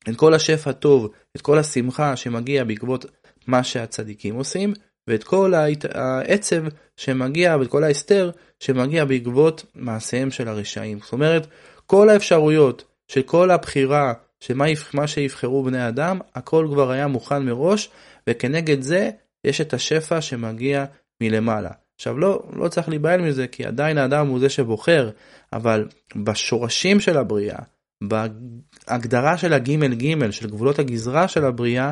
את 0.09 0.15
כל 0.15 0.33
השפע 0.33 0.69
הטוב, 0.69 1.11
את 1.35 1.41
כל 1.41 1.59
השמחה 1.59 2.15
שמגיע 2.15 2.63
בעקבות 2.63 3.05
מה 3.47 3.63
שהצדיקים 3.63 4.35
עושים, 4.35 4.73
ואת 5.07 5.23
כל 5.23 5.53
העצב 5.93 6.63
שמגיע, 6.97 7.57
ואת 7.59 7.67
כל 7.67 7.83
ההסתר 7.83 8.31
שמגיע 8.59 9.05
בעקבות 9.05 9.65
מעשיהם 9.75 10.31
של 10.31 10.47
הרשעים. 10.47 10.99
זאת 10.99 11.13
אומרת, 11.13 11.47
כל 11.85 12.09
האפשרויות 12.09 12.83
של 13.07 13.21
כל 13.21 13.51
הבחירה 13.51 14.13
שמה 14.39 15.07
שיבחרו 15.07 15.63
בני 15.63 15.87
אדם, 15.87 16.19
הכל 16.35 16.67
כבר 16.71 16.91
היה 16.91 17.07
מוכן 17.07 17.45
מראש, 17.45 17.89
וכנגד 18.29 18.81
זה 18.81 19.09
יש 19.43 19.61
את 19.61 19.73
השפע 19.73 20.21
שמגיע 20.21 20.85
מלמעלה. 21.21 21.69
עכשיו 21.95 22.19
לא, 22.19 22.43
לא 22.55 22.67
צריך 22.67 22.89
להיבהל 22.89 23.21
מזה, 23.21 23.47
כי 23.47 23.65
עדיין 23.65 23.97
האדם 23.97 24.27
הוא 24.27 24.39
זה 24.39 24.49
שבוחר, 24.49 25.09
אבל 25.53 25.87
בשורשים 26.15 26.99
של 26.99 27.17
הבריאה, 27.17 27.59
בהגדרה 28.03 29.37
של 29.37 29.53
הגימל 29.53 29.93
גימל, 29.93 30.31
של 30.31 30.49
גבולות 30.49 30.79
הגזרה 30.79 31.27
של 31.27 31.45
הבריאה, 31.45 31.91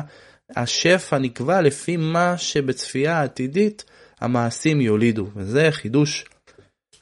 השפע 0.56 1.18
נקבע 1.18 1.60
לפי 1.60 1.96
מה 1.96 2.38
שבצפייה 2.38 3.18
העתידית 3.18 3.84
המעשים 4.20 4.80
יולידו, 4.80 5.26
וזה 5.36 5.68
חידוש, 5.70 6.24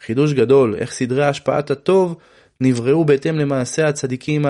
חידוש 0.01 0.33
גדול, 0.33 0.75
איך 0.75 0.93
סדרי 0.93 1.25
השפעת 1.25 1.71
הטוב 1.71 2.17
נבראו 2.61 3.05
בהתאם 3.05 3.37
למעשי 3.39 3.83
הצדיקים 3.83 4.45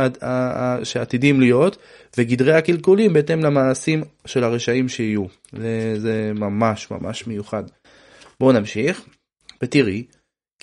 שעתידים 0.84 1.40
להיות, 1.40 1.76
וגדרי 2.18 2.52
הקלקולים 2.52 3.12
בהתאם 3.12 3.40
למעשים 3.40 4.02
של 4.26 4.44
הרשעים 4.44 4.88
שיהיו. 4.88 5.24
זה, 5.52 5.94
זה 6.00 6.32
ממש 6.34 6.90
ממש 6.90 7.26
מיוחד. 7.26 7.64
בואו 8.40 8.52
נמשיך, 8.52 9.04
ותראי, 9.62 10.04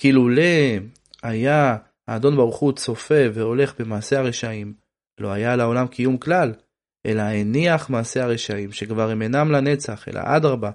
לולא 0.04 0.42
היה 1.24 1.78
האדון 2.08 2.36
ברוך 2.36 2.58
הוא 2.58 2.72
צופה 2.72 3.24
והולך 3.34 3.74
במעשה 3.80 4.20
הרשעים, 4.20 4.74
לא 5.20 5.32
היה 5.32 5.56
לעולם 5.56 5.88
קיום 5.88 6.18
כלל, 6.18 6.54
אלא 7.08 7.22
הניח 7.22 7.90
מעשה 7.90 8.24
הרשעים, 8.24 8.72
שכבר 8.72 9.10
הם 9.10 9.22
אינם 9.22 9.52
לנצח, 9.52 10.08
אלא 10.08 10.22
אדרבה, 10.24 10.72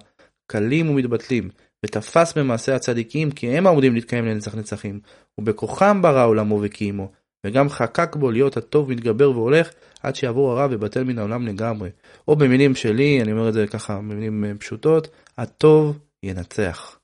קלים 0.47 0.89
ומתבטלים, 0.89 1.49
ותפס 1.85 2.37
במעשה 2.37 2.75
הצדיקים 2.75 3.31
כי 3.31 3.57
הם 3.57 3.67
עומדים 3.67 3.93
להתקיים 3.93 4.25
לנצח 4.25 4.55
נצחים, 4.55 4.99
ובכוחם 5.39 6.01
ברא 6.01 6.25
עולמו 6.25 6.59
וקיימו, 6.63 7.11
וגם 7.45 7.69
חקק 7.69 8.15
בו 8.15 8.31
להיות 8.31 8.57
הטוב 8.57 8.91
מתגבר 8.91 9.31
והולך 9.31 9.71
עד 10.03 10.15
שיעבור 10.15 10.51
הרע 10.51 10.67
ובטל 10.71 11.03
מן 11.03 11.17
העולם 11.19 11.47
לגמרי. 11.47 11.89
או 12.27 12.35
במילים 12.35 12.75
שלי, 12.75 13.21
אני 13.21 13.31
אומר 13.31 13.49
את 13.49 13.53
זה 13.53 13.67
ככה 13.67 13.97
במילים 13.97 14.45
אה, 14.45 14.51
פשוטות, 14.59 15.07
הטוב 15.37 15.99
ינצח. 16.23 16.99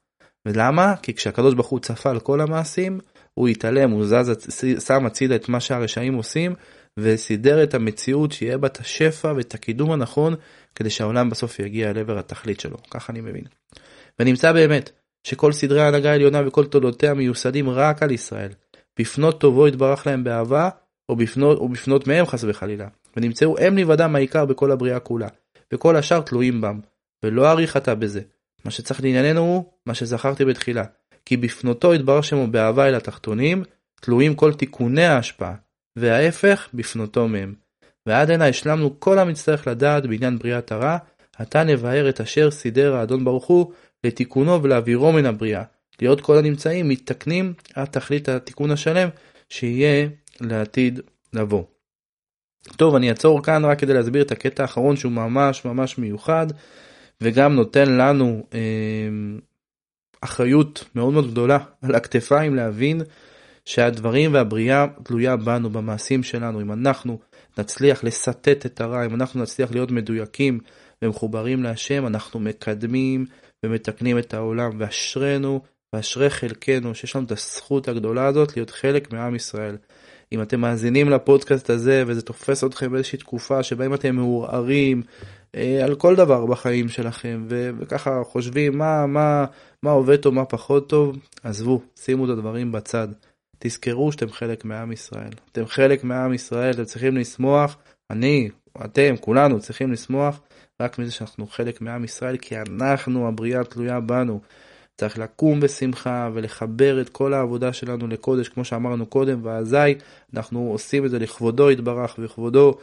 ולמה? 0.46 0.96
כי 1.02 1.14
כשהקדוש 1.14 1.54
ברוך 1.54 1.68
הוא 1.68 1.80
צפה 1.80 2.10
על 2.10 2.20
כל 2.20 2.42
המעשים, 2.42 3.00
הוא 3.34 3.48
התעלם, 3.48 3.92
הוא 3.92 4.06
זז, 4.06 4.32
שם 4.88 5.06
הצידה 5.06 5.36
את 5.36 5.50
מה 5.50 5.60
שהרשעים 5.60 6.14
עושים, 6.14 6.56
וסידר 7.02 7.64
את 7.64 7.74
המציאות 7.74 8.32
שיהיה 8.32 8.58
בה 8.58 8.68
את 8.68 8.80
השפע 8.80 9.34
ואת 9.36 9.54
הקידום 9.54 9.92
הנכון, 9.92 10.36
כדי 10.76 10.90
שהעולם 10.90 11.30
בסוף 11.30 11.60
יגיע 11.60 11.90
אל 11.90 11.98
עבר 11.98 12.20
התכלית 12.20 12.60
שלו. 12.60 12.78
ככה 12.90 13.14
אני 13.14 13.22
מבין. 13.22 13.44
ונמצא 14.20 14.52
באמת 14.52 14.92
שכל 15.24 15.52
סדרי 15.52 15.82
ההנהגה 15.82 16.12
העליונה 16.12 16.48
וכל 16.48 16.66
תולדותיה 16.66 17.14
מיוסדים 17.14 17.70
רק 17.70 18.04
על 18.04 18.12
ישראל. 18.12 18.52
בפנות 19.00 19.42
טובו 19.42 19.68
יתברך 19.68 20.08
להם 20.08 20.24
באהבה, 20.24 20.70
או 21.10 21.16
בפנות, 21.16 21.58
או 21.58 21.70
בפנות 21.70 22.08
מהם 22.08 22.26
חס 22.26 22.44
וחלילה. 22.48 22.88
ונמצאו 23.18 23.58
הם 23.60 23.78
לבדם 23.78 24.16
העיקר 24.16 24.46
בכל 24.46 24.72
הבריאה 24.72 25.00
כולה, 25.00 25.28
וכל 25.74 25.96
השאר 25.96 26.22
תלויים 26.22 26.62
בם. 26.62 26.80
ולא 27.24 27.58
אתה 27.78 27.96
בזה. 27.96 28.22
מה 28.66 28.72
שצריך 28.72 29.04
לענייננו 29.04 29.42
הוא 29.42 29.64
מה 29.86 29.94
שזכרתי 29.94 30.46
בתחילה. 30.46 30.84
כי 31.26 31.38
בפנותו 31.38 31.94
יתברך 31.94 32.24
שמו 32.24 32.48
באהבה 32.48 32.88
אל 32.88 32.96
התחתונים, 32.96 33.64
תלויים 34.02 34.36
כל 34.36 34.54
תיקוני 34.54 35.06
ההשפעה, 35.06 35.56
וההפך 35.96 36.70
בפנותו 36.74 37.28
מהם. 37.28 37.54
ועד 38.06 38.32
הנה 38.32 38.48
השלמנו 38.48 39.00
כל 39.00 39.20
המצטרך 39.20 39.68
לדעת 39.68 40.06
בעניין 40.06 40.38
בריאת 40.38 40.72
הרע, 40.72 40.98
עתה 41.38 41.64
נבהר 41.64 42.10
את 42.10 42.22
אשר 42.22 42.52
סידר 42.52 42.96
האדון 42.96 43.26
ברוך 43.26 43.46
הוא 43.46 43.72
לתיקונו 44.04 44.64
ולהעבירו 44.64 45.12
מן 45.12 45.26
הבריאה. 45.26 45.64
להיות 46.02 46.22
כל 46.22 46.38
הנמצאים 46.38 46.90
מתקנים 46.90 47.54
עד 47.74 47.88
תכלית 47.88 48.30
התיקון 48.30 48.72
השלם 48.72 49.10
שיהיה 49.50 50.08
לעתיד 50.42 51.00
לבוא. 51.34 51.64
טוב, 52.78 52.96
אני 52.96 53.10
אעצור 53.10 53.44
כאן 53.44 53.66
רק 53.66 53.80
כדי 53.80 53.94
להסביר 53.94 54.22
את 54.22 54.32
הקטע 54.32 54.64
האחרון 54.64 54.98
שהוא 54.98 55.12
ממש 55.12 55.66
ממש 55.66 55.98
מיוחד 55.98 56.48
וגם 57.22 57.56
נותן 57.56 57.90
לנו 57.98 58.46
אה, 58.54 58.60
אחריות 60.22 60.84
מאוד 60.96 61.14
מאוד 61.14 61.32
גדולה 61.32 61.58
על 61.82 61.96
הכתפיים 61.96 62.56
להבין 62.56 63.02
שהדברים 63.70 64.34
והבריאה 64.34 64.86
תלויה 65.04 65.36
בנו, 65.36 65.70
במעשים 65.70 66.24
שלנו. 66.24 66.62
אם 66.62 66.72
אנחנו 66.72 67.20
נצליח 67.58 68.04
לסטט 68.04 68.66
את 68.66 68.82
הרע, 68.82 69.06
אם 69.06 69.16
אנחנו 69.16 69.42
נצליח 69.42 69.72
להיות 69.72 69.92
מדויקים 69.92 70.60
ומחוברים 71.02 71.64
להשם, 71.64 72.08
אנחנו 72.08 72.40
מקדמים 72.40 73.26
ומתקנים 73.66 74.18
את 74.20 74.34
העולם, 74.34 74.72
ואשרינו 74.78 75.62
ואשרי 75.94 76.30
חלקנו 76.30 76.96
שיש 76.96 77.16
לנו 77.16 77.26
את 77.26 77.32
הזכות 77.32 77.88
הגדולה 77.88 78.26
הזאת 78.26 78.56
להיות 78.56 78.70
חלק 78.70 79.14
מעם 79.14 79.36
ישראל. 79.36 79.78
אם 80.32 80.42
אתם 80.42 80.62
מאזינים 80.62 81.10
לפודקאסט 81.10 81.70
הזה 81.70 82.04
וזה 82.08 82.22
תופס 82.22 82.64
אתכם 82.64 82.92
באיזושהי 82.92 83.20
תקופה 83.20 83.64
שבהם 83.64 83.94
אתם 83.94 84.16
מעורערים 84.16 85.02
אה, 85.56 85.86
על 85.86 85.96
כל 85.96 86.16
דבר 86.16 86.46
בחיים 86.46 86.90
שלכם 86.90 87.46
ו- 87.50 87.70
וככה 87.80 88.22
חושבים 88.24 88.78
מה, 88.78 89.06
מה, 89.06 89.46
מה 89.84 89.92
עובד 89.92 90.16
טוב, 90.16 90.34
מה 90.34 90.46
פחות 90.46 90.90
טוב, 90.90 91.18
עזבו, 91.44 91.82
שימו 91.96 92.26
את 92.26 92.30
הדברים 92.30 92.72
בצד. 92.72 93.08
תזכרו 93.60 94.12
שאתם 94.12 94.32
חלק 94.32 94.66
מעם 94.66 94.92
ישראל. 94.92 95.32
אתם 95.52 95.66
חלק 95.66 96.04
מעם 96.04 96.34
ישראל, 96.34 96.74
אתם 96.74 96.84
צריכים 96.84 97.18
לשמוח, 97.18 97.78
אני, 98.10 98.50
אתם, 98.86 99.18
כולנו 99.20 99.60
צריכים 99.60 99.92
לשמוח 99.92 100.42
רק 100.80 101.00
מזה 101.00 101.12
שאנחנו 101.12 101.48
חלק 101.48 101.82
מעם 101.82 102.04
ישראל, 102.04 102.38
כי 102.38 102.56
אנחנו, 102.58 103.28
הבריאה 103.28 103.64
תלויה 103.64 104.00
בנו. 104.00 104.40
צריך 104.98 105.18
לקום 105.18 105.60
בשמחה 105.60 106.30
ולחבר 106.34 107.02
את 107.02 107.10
כל 107.10 107.34
העבודה 107.34 107.74
שלנו 107.74 108.08
לקודש, 108.08 108.50
כמו 108.50 108.66
שאמרנו 108.66 109.06
קודם, 109.06 109.40
ואזי 109.44 109.96
אנחנו 110.34 110.70
עושים 110.72 111.06
את 111.06 111.12
זה 111.12 111.20
לכבודו 111.20 111.72
יתברך 111.72 112.16
וכבודו 112.20 112.78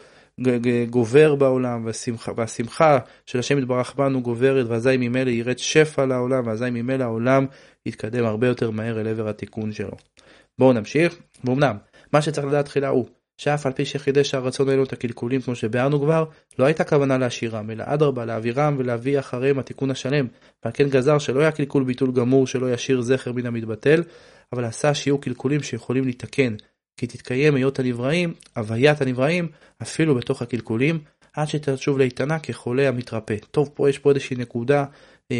גובר 0.91 1.35
בעולם, 1.35 1.87
והשמחה, 1.87 2.33
והשמחה 2.37 2.99
של 3.27 3.39
השם 3.39 3.59
יתברך 3.59 3.95
בנו 3.97 4.23
גוברת, 4.23 4.67
ואזי 4.69 4.97
ממילא 4.97 5.31
ירד 5.31 5.59
שפע 5.59 6.07
לעולם, 6.07 6.47
ואזי 6.47 6.71
ממילא 6.71 7.05
העולם 7.05 7.47
יתקדם 7.87 8.25
הרבה 8.25 8.47
יותר 8.47 8.71
מהר 8.71 9.01
אל 9.01 9.09
עבר 9.09 9.29
התיקון 9.29 9.73
שלו. 9.73 9.97
בואו 10.59 10.73
נמשיך, 10.73 11.19
ואומנם, 11.45 11.77
מה 12.13 12.23
שצריך 12.23 12.47
לדעת 12.47 12.65
תחילה 12.65 12.89
הוא 12.89 13.07
שאף 13.37 13.67
על 13.67 13.73
פי 13.73 13.85
שחידש 13.85 14.35
הרצון 14.35 14.69
האלו 14.69 14.85
את 14.85 14.93
הקלקולים 14.93 15.41
כמו 15.41 15.55
שביארנו 15.55 16.01
כבר, 16.01 16.25
לא 16.59 16.65
הייתה 16.65 16.85
כוונה 16.85 17.19
להשאירם, 17.19 17.71
אלא 17.71 17.85
אדרבה 17.87 18.25
להעבירם 18.25 18.75
ולהביא 18.79 19.19
אחריהם 19.19 19.59
התיקון 19.59 19.91
השלם, 19.91 20.27
ועל 20.65 20.73
כן 20.75 20.89
גזר 20.89 21.19
שלא 21.19 21.41
היה 21.41 21.53
קלקול 21.53 21.85
ביטול 21.85 22.13
גמור 22.13 22.47
שלא 22.47 22.73
ישאיר 22.73 23.01
זכר 23.01 23.33
מן 23.33 23.47
המתבטל, 23.47 24.03
אבל 24.53 24.65
עשה 24.65 24.95
שיהיו 24.95 25.19
קלקולים 25.19 25.63
שיכולים 25.63 26.09
לתקן, 26.09 26.55
כי 26.97 27.07
תתקיים 27.07 27.55
היות 27.55 27.79
הנבראים, 27.79 28.35
הוויית 28.57 29.01
הנבראים, 29.01 29.49
אפילו 29.83 30.15
בתוך 30.15 30.43
הקלקולים, 30.43 30.99
עד 31.33 31.49
שתשוב 31.49 31.99
לאיתנה 31.99 32.39
כחולה 32.39 32.89
המתרפא. 32.89 33.37
טוב, 33.51 33.71
פה 33.75 33.91
יש 33.91 33.99
פה 33.99 34.11
איזושהי 34.11 34.37
נקודה 34.37 34.85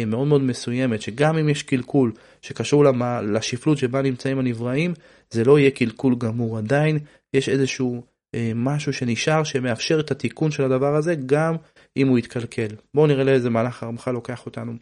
מאוד 0.07 0.27
מאוד 0.27 0.41
מסוימת, 0.41 1.01
שגם 1.01 1.37
אם 1.37 1.49
יש 1.49 1.63
קלקול 1.63 2.11
שקשור 2.41 2.83
למה, 2.83 3.21
לשפלות 3.21 3.77
שבה 3.77 4.01
נמצאים 4.01 4.39
הנבראים, 4.39 4.93
זה 5.29 5.43
לא 5.43 5.59
יהיה 5.59 5.71
קלקול 5.71 6.15
גמור. 6.15 6.57
עדיין 6.57 6.99
יש 7.33 7.49
איזשהו 7.49 8.03
אה, 8.35 8.51
משהו 8.55 8.93
שנשאר 8.93 9.43
שמאפשר 9.43 9.99
את 9.99 10.11
התיקון 10.11 10.51
של 10.51 10.63
הדבר 10.63 10.95
הזה, 10.95 11.15
גם 11.25 11.55
אם 11.97 12.07
הוא 12.07 12.17
יתקלקל. 12.17 12.67
בואו 12.93 13.07
נראה 13.07 13.23
לאיזה 13.23 13.49
מהלך 13.49 13.83
הרמח"ל 13.83 14.11
לוקח 14.11 14.45
אותנו. 14.45 14.73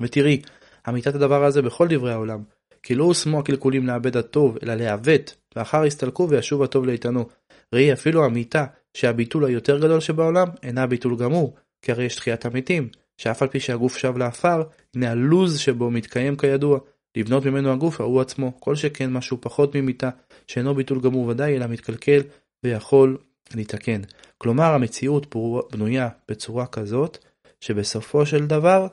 ותראי, 0.00 0.42
אמיתת 0.88 1.14
הדבר 1.14 1.44
הזה 1.44 1.62
בכל 1.62 1.88
דברי 1.88 2.12
העולם, 2.12 2.42
כי 2.82 2.94
לא 2.94 3.04
הושמו 3.04 3.38
הקלקולים 3.38 3.86
לאבד 3.86 4.16
הטוב, 4.16 4.58
אלא 4.62 4.74
לעוות, 4.74 5.36
ואחר 5.56 5.84
יסתלקו 5.84 6.28
וישוב 6.28 6.62
הטוב 6.62 6.86
לאיתנו. 6.86 7.28
ראי 7.74 7.92
אפילו 7.92 8.26
אמיתה 8.26 8.64
שהביטול 8.94 9.44
היותר 9.44 9.78
גדול 9.78 10.00
שבעולם 10.00 10.48
אינה 10.62 10.86
ביטול 10.86 11.16
גמור, 11.16 11.54
כי 11.82 11.92
הרי 11.92 12.04
יש 12.04 12.16
תחיית 12.16 12.44
המתים, 12.44 12.88
שאף 13.16 13.42
על 13.42 13.48
פי 13.48 13.60
שהגוף 13.60 13.96
שב 13.96 14.16
לעפר, 14.16 14.62
הנה 14.94 15.10
הלוז 15.10 15.58
שבו 15.58 15.90
מתקיים 15.90 16.36
כידוע, 16.36 16.78
לבנות 17.16 17.46
ממנו 17.46 17.72
הגוף 17.72 18.00
ההוא 18.00 18.20
עצמו, 18.20 18.60
כל 18.60 18.76
שכן 18.76 19.12
משהו 19.12 19.38
פחות 19.40 19.76
ממיתה, 19.76 20.10
שאינו 20.46 20.74
ביטול 20.74 21.00
גמור 21.00 21.26
ודאי, 21.26 21.56
אלא 21.56 21.66
מתקלקל 21.66 22.20
ויכול 22.64 23.18
לתקן. 23.54 24.00
כלומר, 24.38 24.74
המציאות 24.74 25.34
בנויה 25.72 26.08
בצורה 26.28 26.66
כזאת, 26.66 27.18
שבסופו 27.60 28.26
של 28.26 28.46
דבר, 28.46 28.86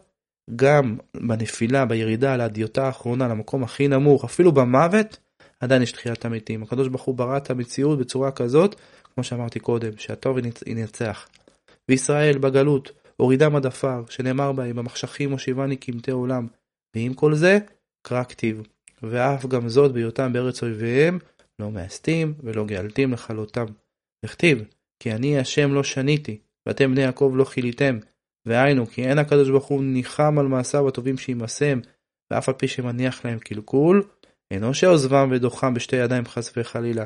גם 0.55 0.97
בנפילה, 1.17 1.85
בירידה 1.85 2.37
להדיוטה 2.37 2.85
האחרונה, 2.85 3.27
למקום 3.27 3.63
הכי 3.63 3.87
נמוך, 3.87 4.23
אפילו 4.23 4.51
במוות, 4.51 5.17
עדיין 5.59 5.81
יש 5.81 5.91
תחיית 5.91 6.25
המתים. 6.25 6.63
הקדוש 6.63 6.87
ברוך 6.87 7.01
הוא 7.01 7.15
ברא 7.15 7.37
את 7.37 7.49
המציאות 7.49 7.99
בצורה 7.99 8.31
כזאת, 8.31 8.75
כמו 9.15 9.23
שאמרתי 9.23 9.59
קודם, 9.59 9.91
שהטוב 9.97 10.37
ינצח. 10.67 11.27
וישראל 11.89 12.37
בגלות 12.37 12.91
הורידם 13.21 13.55
עד 13.55 13.65
עפר, 13.65 14.03
שנאמר 14.09 14.51
בהם, 14.51 14.75
במחשכים 14.75 15.29
מושיבני 15.29 15.75
קמטי 15.75 16.11
עולם. 16.11 16.47
ועם 16.95 17.13
כל 17.13 17.35
זה, 17.35 17.59
קרא 18.01 18.23
כתיב. 18.23 18.61
ואף 19.03 19.45
גם 19.45 19.69
זאת 19.69 19.91
בהיותם 19.91 20.33
בארץ 20.33 20.63
אויביהם, 20.63 21.19
לא 21.59 21.71
מאסתים 21.71 22.33
ולא 22.43 22.65
גאלתים 22.65 23.13
לכלותם. 23.13 23.65
וכתיב, 24.25 24.63
כי 24.99 25.11
אני 25.11 25.39
השם 25.39 25.73
לא 25.73 25.83
שניתי, 25.83 26.37
ואתם 26.65 26.91
בני 26.91 27.01
יעקב 27.01 27.33
לא 27.35 27.43
כיליתם. 27.43 27.97
והיינו, 28.45 28.87
כי 28.87 29.03
אין 29.03 29.19
הקדוש 29.19 29.49
ברוך 29.49 29.65
הוא 29.65 29.83
ניחם 29.83 30.39
על 30.39 30.47
מעשיו 30.47 30.87
הטובים 30.87 31.17
שימסם, 31.17 31.79
ואף 32.31 32.49
על 32.49 32.55
פי 32.55 32.67
שמניח 32.67 33.25
להם 33.25 33.39
קלקול, 33.39 34.03
אינו 34.51 34.73
שעוזבם 34.73 35.29
ודוחם 35.31 35.73
בשתי 35.73 35.95
ידיים 35.95 36.25
חס 36.25 36.53
וחלילה, 36.57 37.05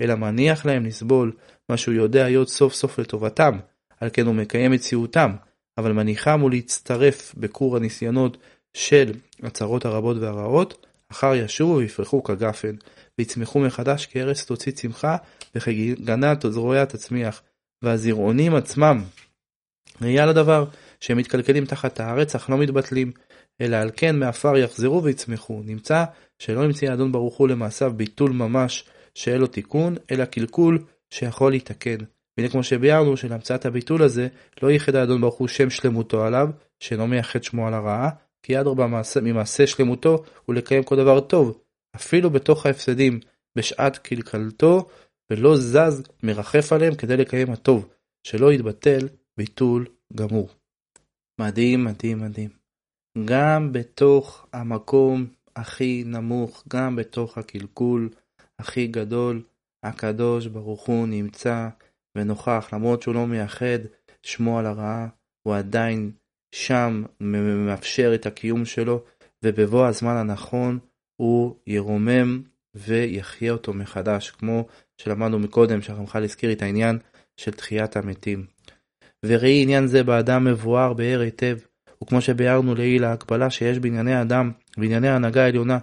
אלא 0.00 0.14
מניח 0.14 0.66
להם 0.66 0.86
לסבול 0.86 1.32
מה 1.68 1.76
שהוא 1.76 1.94
יודע 1.94 2.24
להיות 2.24 2.48
סוף 2.48 2.74
סוף 2.74 2.98
לטובתם, 2.98 3.58
על 4.00 4.10
כן 4.12 4.26
הוא 4.26 4.34
מקיים 4.34 4.72
מציאותם, 4.72 5.32
אבל 5.78 5.92
מניחם 5.92 6.40
הוא 6.40 6.50
להצטרף 6.50 7.34
בכור 7.36 7.76
הניסיונות 7.76 8.36
של 8.76 9.12
הצרות 9.42 9.84
הרבות 9.84 10.16
והרעות, 10.16 10.86
אחר 11.10 11.34
ישובו 11.34 11.76
ויפרחו 11.76 12.22
כגפן, 12.22 12.76
ויצמחו 13.18 13.60
מחדש 13.60 14.06
כארץ 14.06 14.44
תוציא 14.44 14.72
צמחה, 14.72 15.16
וכגנה 15.54 16.36
תזרויה 16.36 16.86
תצמיח, 16.86 17.42
והזרעונים 17.82 18.54
עצמם, 18.54 19.04
ראייה 20.02 20.26
לדבר, 20.26 20.64
שהם 21.00 21.18
מתקלקלים 21.18 21.64
תחת 21.64 22.00
הארץ 22.00 22.34
אך 22.34 22.50
לא 22.50 22.58
מתבטלים, 22.58 23.12
אלא 23.60 23.76
על 23.76 23.90
כן 23.96 24.18
מעפר 24.18 24.56
יחזרו 24.56 25.04
ויצמחו. 25.04 25.62
נמצא 25.64 26.04
שלא 26.38 26.64
המציא 26.64 26.90
האדון 26.90 27.12
ברוך 27.12 27.36
הוא 27.36 27.48
למעשיו 27.48 27.92
ביטול 27.96 28.32
ממש 28.32 28.84
שאין 29.14 29.40
לו 29.40 29.46
תיקון, 29.46 29.94
אלא 30.10 30.24
קלקול 30.24 30.78
שיכול 31.10 31.52
להתקן. 31.52 31.98
והנה 32.38 32.50
כמו 32.50 32.62
שביארנו 32.62 33.16
שלהמצאת 33.16 33.66
הביטול 33.66 34.02
הזה 34.02 34.28
לא 34.62 34.70
ייחד 34.70 34.94
האדון 34.94 35.20
ברוך 35.20 35.34
הוא 35.34 35.48
שם 35.48 35.70
שלמותו 35.70 36.24
עליו, 36.24 36.48
שאינו 36.80 37.06
מייחד 37.06 37.42
שמו 37.42 37.66
על 37.66 37.74
הרעה, 37.74 38.10
כי 38.42 38.60
אדרבה 38.60 38.86
ממעשה 39.22 39.66
שלמותו 39.66 40.24
הוא 40.44 40.54
לקיים 40.54 40.82
כל 40.82 40.96
דבר 40.96 41.20
טוב, 41.20 41.58
אפילו 41.96 42.30
בתוך 42.30 42.66
ההפסדים, 42.66 43.20
בשעת 43.58 43.98
קלקלתו, 43.98 44.88
ולא 45.30 45.56
זז 45.56 46.02
מרחף 46.22 46.72
עליהם 46.72 46.94
כדי 46.94 47.16
לקיים 47.16 47.50
הטוב, 47.50 47.88
שלא 48.26 48.52
יתבטל 48.52 49.08
ביטול 49.36 49.86
גמור. 50.14 50.48
מדהים, 51.40 51.84
מדהים, 51.84 52.20
מדהים. 52.20 52.50
גם 53.24 53.72
בתוך 53.72 54.46
המקום 54.52 55.26
הכי 55.56 56.02
נמוך, 56.06 56.64
גם 56.68 56.96
בתוך 56.96 57.38
הקלקול 57.38 58.08
הכי 58.58 58.86
גדול, 58.86 59.42
הקדוש 59.82 60.46
ברוך 60.46 60.86
הוא 60.86 61.06
נמצא 61.06 61.68
ונוכח, 62.16 62.68
למרות 62.72 63.02
שהוא 63.02 63.14
לא 63.14 63.26
מייחד 63.26 63.78
שמו 64.22 64.58
על 64.58 64.66
הרעה, 64.66 65.08
הוא 65.42 65.54
עדיין 65.54 66.10
שם 66.54 67.02
מאפשר 67.20 68.12
את 68.14 68.26
הקיום 68.26 68.64
שלו, 68.64 69.04
ובבוא 69.44 69.86
הזמן 69.86 70.16
הנכון 70.16 70.78
הוא 71.16 71.56
ירומם 71.66 72.42
ויחיה 72.74 73.52
אותו 73.52 73.72
מחדש, 73.72 74.30
כמו 74.30 74.66
שלמדנו 74.98 75.38
מקודם, 75.38 75.82
שהרמח"ל 75.82 76.24
הזכיר 76.24 76.52
את 76.52 76.62
העניין 76.62 76.98
של 77.36 77.50
תחיית 77.50 77.96
המתים. 77.96 78.46
וראי 79.24 79.62
עניין 79.62 79.86
זה 79.86 80.02
באדם 80.02 80.44
מבואר 80.44 80.92
באר 80.92 81.20
היטב, 81.20 81.58
וכמו 82.02 82.20
שביארנו 82.20 82.74
לעיל 82.74 83.04
ההקבלה 83.04 83.50
שיש 83.50 83.78
בענייני 83.78 84.14
האדם, 84.14 84.52
בענייני 84.76 85.08
ההנהגה 85.08 85.44
העליונה, 85.44 85.78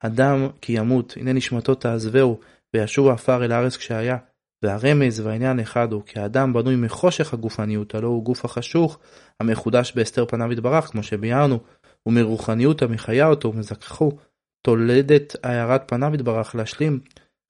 אדם 0.00 0.48
כי 0.60 0.72
ימות, 0.72 1.14
הנה 1.16 1.32
נשמתו 1.32 1.74
תעזבהו, 1.74 2.40
וישוב 2.74 3.08
עפר 3.08 3.44
אל 3.44 3.52
הארץ 3.52 3.76
כשהיה. 3.76 4.16
והרמז 4.62 5.20
והעניין 5.20 5.60
אחד 5.60 5.92
הוא 5.92 6.02
כי 6.06 6.20
האדם 6.20 6.52
בנוי 6.52 6.76
מחושך 6.76 7.34
הגופניות, 7.34 7.94
הלא 7.94 8.06
הוא 8.06 8.24
גוף 8.24 8.44
החשוך, 8.44 8.98
המחודש 9.40 9.92
בהסתר 9.96 10.26
פניו 10.26 10.52
יתברך, 10.52 10.84
כמו 10.84 11.02
שביארנו, 11.02 11.58
ומרוחניות 12.06 12.82
המחיה 12.82 13.26
אותו 13.26 13.52
ומזכחו, 13.54 14.12
תולדת 14.66 15.36
הארת 15.42 15.82
פניו 15.86 16.14
יתברך 16.14 16.54
להשלים 16.54 17.00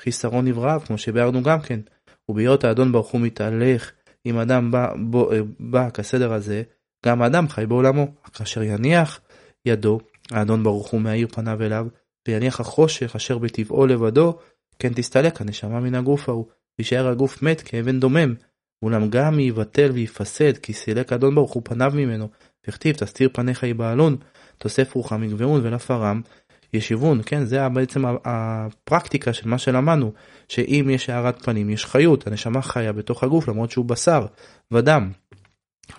חיסרון 0.02 0.48
נבראיו, 0.48 0.80
כמו 0.86 0.98
שביארנו 0.98 1.42
גם 1.42 1.60
כן, 1.60 1.80
ובהיות 2.28 2.64
האדון 2.64 2.92
ברוך 2.92 3.10
הוא 3.10 3.20
מתהלך, 3.20 3.92
אם 4.26 4.38
אדם 4.38 4.70
בא, 4.70 4.94
בא, 5.10 5.20
בא 5.60 5.90
כסדר 5.90 6.32
הזה, 6.32 6.62
גם 7.06 7.22
האדם 7.22 7.48
חי 7.48 7.66
בעולמו, 7.66 8.06
כאשר 8.34 8.62
יניח 8.62 9.20
ידו, 9.66 10.00
האדון 10.30 10.62
ברוך 10.62 10.90
הוא 10.90 11.00
מאיר 11.00 11.28
פניו 11.28 11.62
אליו, 11.62 11.86
ויניח 12.28 12.60
החושך 12.60 13.16
אשר 13.16 13.38
בטבעו 13.38 13.86
לבדו, 13.86 14.38
כן 14.78 14.92
תסתלק 14.94 15.40
הנשמה 15.40 15.80
מן 15.80 15.94
הגוף 15.94 16.28
ההוא, 16.28 16.46
וישאר 16.78 17.08
הגוף 17.08 17.42
מת 17.42 17.60
כאבן 17.60 18.00
דומם, 18.00 18.34
אולם 18.82 19.10
גם 19.10 19.40
יבטל 19.40 19.90
ויפסד, 19.90 20.56
כי 20.56 20.72
סילק 20.72 21.12
האדון 21.12 21.34
ברוך 21.34 21.52
הוא 21.52 21.62
פניו 21.64 21.92
ממנו, 21.94 22.28
וכתיב 22.68 22.96
תסתיר 22.96 23.28
פניך 23.32 23.62
יבעלון, 23.62 24.16
תוסף 24.58 24.94
רוחם 24.94 25.22
יגברון 25.22 25.60
ולפרם 25.64 26.20
ישיבון, 26.72 27.20
כן, 27.26 27.44
זה 27.44 27.68
בעצם 27.68 28.04
הפרקטיקה 28.24 29.32
של 29.32 29.48
מה 29.48 29.58
שלמדנו, 29.58 30.12
שאם 30.48 30.87
יש 30.90 31.10
הארת 31.10 31.44
פנים 31.44 31.70
יש 31.70 31.87
חיות, 31.87 32.26
הנשמה 32.26 32.62
חיה 32.62 32.92
בתוך 32.92 33.24
הגוף 33.24 33.48
למרות 33.48 33.70
שהוא 33.70 33.84
בשר 33.84 34.26
ודם. 34.70 35.10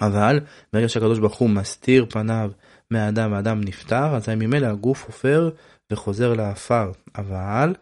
אבל 0.01 0.39
ברגע 0.73 0.89
שהקדוש 0.89 1.19
ברוך 1.19 1.35
הוא 1.35 1.49
מסתיר 1.49 2.05
פניו 2.09 2.51
מהאדם 2.91 3.31
והאדם 3.31 3.61
נפטר, 3.61 4.15
אזי 4.15 4.35
ממילא 4.35 4.67
הגוף 4.67 5.05
עופר 5.05 5.49
וחוזר 5.91 6.33
לעפר. 6.33 6.91
אבל, 7.17 7.73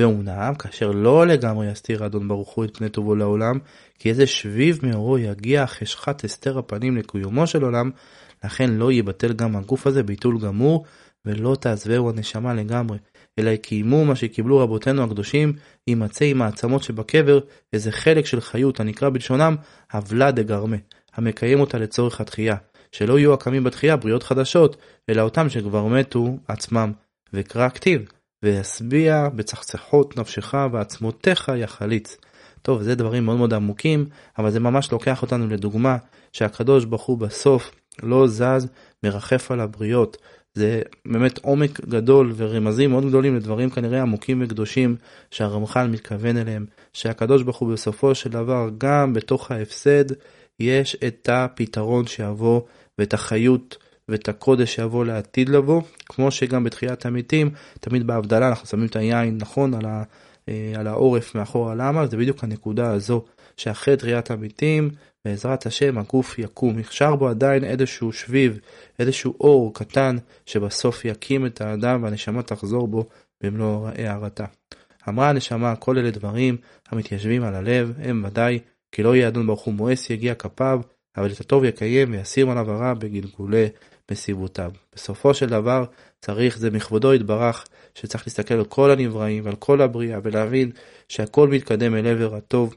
ואומנם, 0.00 0.54
כאשר 0.54 0.90
לא 0.90 1.26
לגמרי 1.26 1.70
יסתיר 1.70 2.02
האדון 2.02 2.28
ברוך 2.28 2.50
הוא 2.50 2.64
את 2.64 2.76
פני 2.76 2.88
טובו 2.88 3.14
לעולם, 3.14 3.58
כי 3.98 4.10
איזה 4.10 4.26
שביב 4.26 4.78
מאורו 4.82 5.18
יגיע 5.18 5.66
חשכת 5.66 6.24
הסתר 6.24 6.58
הפנים 6.58 6.96
לקיומו 6.96 7.46
של 7.46 7.62
עולם, 7.62 7.90
לכן 8.44 8.70
לא 8.70 8.92
יבטל 8.92 9.32
גם 9.32 9.56
הגוף 9.56 9.86
הזה 9.86 10.02
ביטול 10.02 10.38
גמור, 10.40 10.84
ולא 11.24 11.56
תעזבהו 11.60 12.10
הנשמה 12.10 12.54
לגמרי, 12.54 12.98
אלא 13.38 13.50
יקיימו 13.50 14.04
מה 14.04 14.16
שקיבלו 14.16 14.58
רבותינו 14.58 15.02
הקדושים, 15.02 15.52
יימצא 15.86 16.24
עם 16.24 16.42
העצמות 16.42 16.82
שבקבר 16.82 17.40
איזה 17.72 17.92
חלק 17.92 18.26
של 18.26 18.40
חיות 18.40 18.80
הנקרא 18.80 19.08
בלשונם 19.10 19.56
הבלה 19.90 20.30
דגרמה, 20.30 20.76
המקיים 21.14 21.60
אותה 21.60 21.78
לצורך 21.78 22.20
התחייה, 22.20 22.56
שלא 22.92 23.18
יהיו 23.18 23.32
הקמים 23.32 23.64
בתחייה 23.64 23.96
בריאות 23.96 24.22
חדשות, 24.22 24.76
אלא 25.08 25.22
אותם 25.22 25.48
שכבר 25.48 25.86
מתו 25.86 26.38
עצמם. 26.48 26.92
וקרא 27.32 27.68
כתיב, 27.68 28.08
וישביע 28.42 29.28
בצחצחות 29.28 30.16
נפשך 30.16 30.54
ועצמותיך 30.72 31.52
יחליץ. 31.56 32.16
טוב, 32.62 32.82
זה 32.82 32.94
דברים 32.94 33.24
מאוד 33.24 33.36
מאוד 33.36 33.54
עמוקים, 33.54 34.06
אבל 34.38 34.50
זה 34.50 34.60
ממש 34.60 34.92
לוקח 34.92 35.22
אותנו 35.22 35.46
לדוגמה 35.46 35.96
שהקדוש 36.32 36.84
ברוך 36.84 37.02
הוא 37.02 37.18
בסוף 37.18 37.70
לא 38.02 38.26
זז, 38.26 38.68
מרחף 39.02 39.50
על 39.50 39.60
הבריות. 39.60 40.16
זה 40.54 40.82
באמת 41.06 41.38
עומק 41.38 41.80
גדול 41.80 42.32
ורמזים 42.36 42.90
מאוד 42.90 43.06
גדולים 43.06 43.36
לדברים 43.36 43.70
כנראה 43.70 44.02
עמוקים 44.02 44.42
וקדושים 44.44 44.96
שהרמח"ל 45.30 45.88
מתכוון 45.88 46.36
אליהם, 46.36 46.66
שהקדוש 46.92 47.42
ברוך 47.42 47.56
הוא 47.56 47.72
בסופו 47.72 48.14
של 48.14 48.30
דבר 48.30 48.68
גם 48.78 49.12
בתוך 49.12 49.50
ההפסד 49.50 50.04
יש 50.60 50.96
את 51.06 51.28
הפתרון 51.32 52.06
שיבוא 52.06 52.60
ואת 52.98 53.14
החיות 53.14 53.76
ואת 54.10 54.28
הקודש 54.28 54.74
שיבוא 54.74 55.04
לעתיד 55.04 55.48
לבוא, 55.48 55.82
כמו 56.06 56.30
שגם 56.30 56.64
בתחיית 56.64 57.06
המתים, 57.06 57.50
תמיד 57.80 58.06
בהבדלה 58.06 58.48
אנחנו 58.48 58.66
שמים 58.66 58.86
את 58.86 58.96
היין 58.96 59.38
נכון 59.40 59.74
על, 59.74 59.86
ה, 59.86 60.02
אה, 60.48 60.72
על 60.76 60.86
העורף 60.86 61.34
מאחורה, 61.34 61.74
למה? 61.74 62.06
זה 62.06 62.16
בדיוק 62.16 62.44
הנקודה 62.44 62.90
הזו, 62.90 63.24
שאחרי 63.56 63.96
תחיית 63.96 64.30
המתים, 64.30 64.90
בעזרת 65.24 65.66
השם 65.66 65.98
הגוף 65.98 66.38
יקום, 66.38 66.78
נקשר 66.78 67.16
בו 67.16 67.28
עדיין 67.28 67.64
איזשהו 67.64 68.12
שביב, 68.12 68.58
איזשהו 68.98 69.34
אור 69.40 69.74
קטן, 69.74 70.16
שבסוף 70.46 71.04
יקים 71.04 71.46
את 71.46 71.60
האדם 71.60 72.02
והנשמה 72.02 72.42
תחזור 72.42 72.88
בו 72.88 73.08
במלוא 73.42 73.88
הערתה. 73.88 74.44
אמרה 75.08 75.28
הנשמה, 75.28 75.76
כל 75.76 75.98
אלה 75.98 76.10
דברים 76.10 76.56
המתיישבים 76.88 77.42
על 77.42 77.54
הלב, 77.54 77.92
הם 78.02 78.24
ודאי, 78.26 78.58
כי 78.92 79.02
לא 79.02 79.16
יהיה 79.16 79.28
אדון 79.28 79.46
ברוך 79.46 79.62
הוא 79.62 79.74
מואס 79.74 80.10
יגיע 80.10 80.34
כפיו, 80.34 80.80
אבל 81.16 81.32
את 81.32 81.40
הטוב 81.40 81.64
יקיים 81.64 82.12
ויסיר 82.12 82.50
עליו 82.50 82.70
הרע 82.70 82.94
בגלגולי 82.94 83.68
מסיבותיו. 84.10 84.72
בסופו 84.94 85.34
של 85.34 85.48
דבר 85.48 85.84
צריך, 86.20 86.58
זה 86.58 86.70
מכבודו 86.70 87.14
יתברך, 87.14 87.64
שצריך 87.94 88.26
להסתכל 88.26 88.54
על 88.54 88.64
כל 88.64 88.90
הנבראים 88.90 89.44
ועל 89.44 89.56
כל 89.56 89.80
הבריאה 89.80 90.18
ולהבין 90.22 90.70
שהכל 91.08 91.48
מתקדם 91.48 91.94
אל 91.94 92.06
עבר 92.06 92.34
הטוב. 92.34 92.74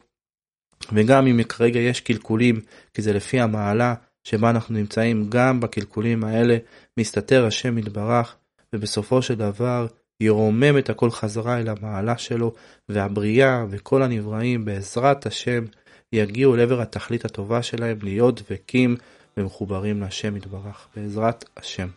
וגם 0.91 1.27
אם 1.27 1.43
כרגע 1.43 1.79
יש 1.79 2.01
קלקולים, 2.01 2.61
כי 2.93 3.01
זה 3.01 3.13
לפי 3.13 3.39
המעלה 3.39 3.93
שבה 4.23 4.49
אנחנו 4.49 4.75
נמצאים, 4.75 5.29
גם 5.29 5.59
בקלקולים 5.59 6.23
האלה 6.23 6.57
מסתתר 6.99 7.45
השם 7.45 7.77
יתברך, 7.77 8.35
ובסופו 8.73 9.21
של 9.21 9.35
דבר 9.35 9.87
ירומם 10.19 10.77
את 10.77 10.89
הכל 10.89 11.11
חזרה 11.11 11.59
אל 11.59 11.69
המעלה 11.69 12.17
שלו, 12.17 12.53
והבריאה 12.89 13.65
וכל 13.69 14.03
הנבראים 14.03 14.65
בעזרת 14.65 15.25
השם 15.25 15.65
יגיעו 16.13 16.55
לעבר 16.55 16.81
התכלית 16.81 17.25
הטובה 17.25 17.63
שלהם 17.63 17.97
להיות 18.03 18.41
דבקים 18.41 18.95
ומחוברים 19.37 20.01
להשם 20.01 20.37
יתברך, 20.37 20.87
בעזרת 20.95 21.45
השם. 21.57 21.87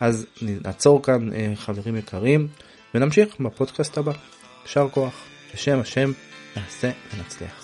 אז 0.00 0.26
נעצור 0.42 1.02
כאן 1.02 1.32
אה, 1.32 1.52
חברים 1.56 1.96
יקרים, 1.96 2.48
ונמשיך 2.94 3.40
בפודקאסט 3.40 3.98
הבא. 3.98 4.12
יישר 4.62 4.88
כוח, 4.90 5.24
בשם 5.54 5.80
השם 5.80 6.12
נעשה 6.56 6.90
ונצליח. 7.14 7.63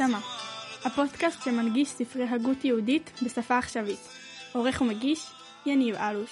הנגשמה 0.00 0.20
הפודקאסט 0.84 1.42
שמנגיש 1.44 1.88
ספרי 1.88 2.24
הגות 2.24 2.64
יהודית 2.64 3.10
בשפה 3.22 3.58
עכשווית. 3.58 4.08
עורך 4.52 4.80
ומגיש 4.80 5.26
יניב 5.66 5.94
אלוש 5.94 6.30